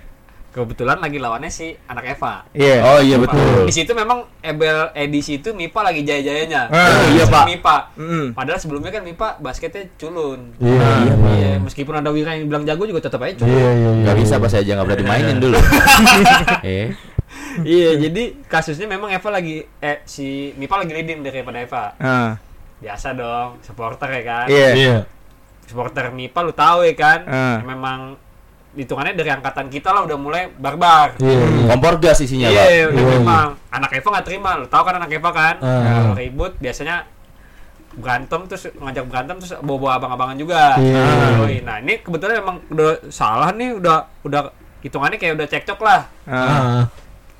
kebetulan 0.53 1.01
lagi 1.01 1.17
lawannya 1.17 1.49
si 1.49 1.73
anak 1.89 2.13
Eva. 2.13 2.45
Iya. 2.53 2.85
Oh 2.85 3.01
iya 3.01 3.17
betul. 3.17 3.65
Di 3.65 3.73
situ 3.73 3.91
memang 3.93 4.29
Ebel 4.39 4.93
edisi 4.93 5.41
itu 5.41 5.51
MIPA 5.51 5.81
lagi 5.83 6.05
jaya-jayanya. 6.05 6.69
Ah, 6.69 7.09
Terus 7.09 7.09
iya, 7.11 7.25
Pak. 7.27 7.45
MIPA. 7.49 7.77
Mm. 7.97 8.27
Padahal 8.37 8.59
sebelumnya 8.61 8.91
kan 8.91 9.03
MIPA 9.03 9.29
basketnya 9.41 9.89
culun. 9.97 10.53
Iya, 10.61 10.77
Nah, 10.77 10.97
iya, 11.01 11.15
iya, 11.33 11.53
meskipun 11.57 11.97
ada 11.97 12.13
Wira 12.13 12.37
yang 12.37 12.47
bilang 12.47 12.63
jago 12.63 12.85
juga 12.85 13.01
tetap 13.01 13.25
aja 13.25 13.33
culun. 13.35 13.49
iya 13.49 13.71
iya 13.73 13.91
iya 13.91 14.05
Gak 14.05 14.17
bisa 14.21 14.35
pas 14.37 14.53
aja 14.53 14.71
nggak 14.71 14.87
pernah 14.87 15.01
dimainin 15.01 15.39
dulu. 15.41 15.57
eh, 16.63 16.87
iya, 17.65 17.91
jadi 17.97 18.23
kasusnya 18.45 18.87
memang 18.87 19.09
Eva 19.09 19.29
lagi 19.29 19.65
eh 19.79 20.05
si 20.05 20.53
MIPA 20.55 20.77
lagi 20.79 20.93
leading 20.93 21.21
daripada 21.25 21.59
Eva. 21.59 21.85
Ah. 21.97 22.31
Biasa 22.77 23.17
dong, 23.17 23.57
supporter 23.65 24.09
ya 24.11 24.23
kan. 24.23 24.47
Iya. 24.47 24.71
iya 24.75 24.97
Supporter 25.65 26.13
MIPA 26.13 26.39
lu 26.43 26.53
tahu 26.53 26.85
ya 26.85 26.93
kan. 26.93 27.19
Ah. 27.25 27.59
Memang 27.65 28.21
hitungannya 28.73 29.13
dari 29.13 29.29
angkatan 29.29 29.69
kita 29.69 29.93
lah 29.93 30.09
udah 30.09 30.17
mulai 30.17 30.49
barbar. 30.49 31.21
iya 31.21 31.45
iya 31.45 31.65
kompor 31.69 32.01
gas 32.01 32.25
isinya 32.25 32.49
pak. 32.49 32.65
Iya, 32.65 32.85
udah 32.89 33.03
Iya, 33.05 33.13
memang 33.21 33.49
anak 33.69 33.91
Eva 33.93 34.09
nggak 34.09 34.27
terima. 34.27 34.51
Lu 34.57 34.67
tahu 34.69 34.83
kan 34.89 34.95
anak 34.97 35.11
Eva 35.13 35.31
kan? 35.31 35.55
Ah. 35.61 35.81
Kalau 35.85 36.13
ribut 36.17 36.53
biasanya 36.57 37.05
berantem 37.93 38.41
terus 38.49 38.73
ngajak 38.73 39.05
berantem 39.05 39.37
terus 39.37 39.53
bawa-bawa 39.61 40.01
abang-abangan 40.01 40.37
juga. 40.41 40.63
Iya. 40.81 41.05
Ah, 41.05 41.31
yoi. 41.45 41.57
Nah, 41.61 41.77
ini 41.85 42.01
kebetulan 42.01 42.41
emang 42.41 42.57
udah 42.73 42.91
salah 43.13 43.53
nih, 43.53 43.77
udah 43.77 44.09
udah 44.25 44.43
hitungannya 44.81 45.21
kayak 45.21 45.37
udah 45.37 45.47
cekcok 45.49 45.81
lah. 45.85 46.01
Ah. 46.25 46.41
Ah, 46.41 46.83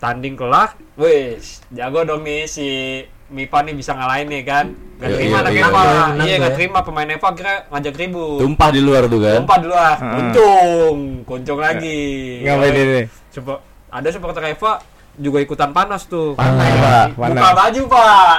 Tanding 0.03 0.35
kelar, 0.35 0.75
wis 0.99 1.63
jago 1.71 2.03
dong 2.03 2.27
nih 2.27 2.45
si 2.45 3.01
Mipa 3.33 3.59
nih 3.61 3.73
bisa 3.73 3.93
ngalahin 3.93 4.29
nih 4.29 4.43
kan. 4.43 4.67
Gak 4.97 5.09
Iya, 5.09 5.17
terima 5.17 5.27
iya, 5.27 5.41
anak 5.41 5.53
iya. 5.53 5.63
Eva. 5.65 5.81
Menang 5.83 6.13
Iya, 6.23 6.35
tuh 6.37 6.39
gak 6.39 6.47
ya. 6.47 6.55
terima 6.55 6.79
pemain 6.81 7.09
Eva 7.11 7.29
kira 7.33 7.55
ngajak 7.67 7.95
ribut. 7.97 8.39
Tumpah 8.39 8.69
di 8.71 8.81
luar 8.81 9.03
tuh 9.07 9.19
kan. 9.19 9.37
Tumpah 9.41 9.59
di 9.59 9.67
luar, 9.67 9.97
Ah. 9.97 10.13
kuncung, 10.13 10.99
kuncung 11.25 11.59
lagi. 11.59 12.01
Ngapain 12.41 12.75
ini? 12.77 13.01
Coba 13.33 13.53
ada 13.89 14.09
supporter 14.09 14.45
Eva 14.47 14.73
juga 15.19 15.39
ikutan 15.41 15.71
panas 15.71 16.09
tuh. 16.09 16.33
Panas, 16.35 16.73
Pak. 16.79 17.07
Buka 17.17 17.29
Panas. 17.29 17.55
baju, 17.57 17.83
Pak. 17.89 18.37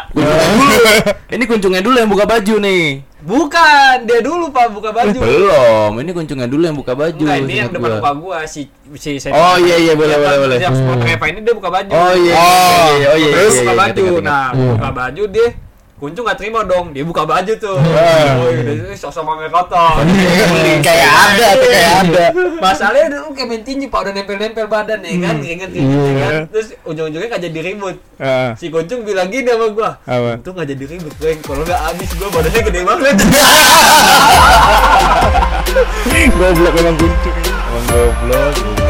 Ini 1.36 1.44
kuncungnya 1.46 1.82
dulu 1.82 1.96
yang 1.98 2.10
buka 2.10 2.26
baju 2.26 2.56
nih. 2.62 3.02
Bukan, 3.24 4.04
dia 4.04 4.20
dulu 4.20 4.52
Pak 4.52 4.76
buka 4.76 4.92
baju. 4.92 5.16
Belum. 5.16 5.92
Ini 5.96 6.12
kuncungnya 6.12 6.44
dulu 6.44 6.64
yang 6.68 6.76
buka 6.76 6.92
baju. 6.92 7.24
Enggak, 7.24 7.40
ini 7.40 7.54
yang 7.56 7.72
depan 7.72 7.88
gua. 7.88 7.96
muka 7.96 8.12
gua 8.20 8.38
si 8.44 8.68
si 9.00 9.16
saya. 9.16 9.32
Oh, 9.32 9.56
iya, 9.56 9.80
iya, 9.80 9.94
boleh, 9.96 10.20
boleh, 10.20 10.40
boleh. 10.44 10.58
Yang 10.60 10.84
supporter 10.84 11.08
Eva 11.08 11.26
ini 11.32 11.40
dia 11.40 11.54
buka 11.56 11.70
baju. 11.72 11.90
Oh 11.96 12.14
iya. 12.20 12.34
Oh. 12.36 12.44
iya, 12.44 12.84
iya, 13.00 13.08
oh 13.08 13.18
iya. 13.18 13.32
Terus 13.32 13.54
iya, 13.56 13.62
buka 13.64 13.72
iya, 13.72 13.80
baju. 13.80 14.04
ingat, 14.04 14.12
ingat. 14.12 14.28
Nah, 14.28 14.48
Iya. 14.52 14.68
buka 14.76 14.90
baju 14.92 15.24
dia 15.32 15.48
Kuncung 15.94 16.26
gak 16.26 16.36
terima 16.36 16.62
dong, 16.64 16.92
dia 16.92 17.00
buka 17.02 17.24
baju 17.24 17.54
tuh. 17.56 17.78
Oh, 17.78 18.50
udah 18.50 18.92
sosok 18.92 19.24
mame 19.24 19.48
kotor. 19.48 20.04
Kayak 20.82 21.08
ada 21.08 21.48
kayak 21.56 21.92
ada. 22.04 22.26
Masalahnya 22.60 23.08
dulu 23.14 23.32
kayak 23.32 23.48
main 23.48 23.64
tinju 23.64 23.88
pak, 23.88 24.04
udah 24.04 24.14
nempel-nempel 24.14 24.68
badan 24.68 25.00
nih 25.00 25.16
kan, 25.18 25.40
keringet 25.40 25.70
Iya. 25.72 25.86
kan. 26.20 26.34
Terus 26.50 26.68
ujung-ujungnya 26.84 27.30
gak 27.30 27.44
jadi 27.44 27.60
ribut. 27.64 27.96
Si 28.58 28.68
Kuncung 28.68 29.02
bilang 29.04 29.30
gini 29.30 29.48
sama 29.48 29.68
gua, 29.70 29.90
itu 30.36 30.50
gak 30.52 30.68
jadi 30.68 30.84
ribut, 30.88 31.14
Bang. 31.16 31.40
Kalau 31.40 31.64
gak 31.64 31.80
habis 31.80 32.10
gua 32.14 32.28
badannya 32.32 32.62
gede 32.64 32.82
banget. 32.84 33.16
Goblok 36.34 36.74
emang 36.76 36.96
kuncung. 36.98 37.36
Emang 37.38 37.86
goblok. 37.88 38.83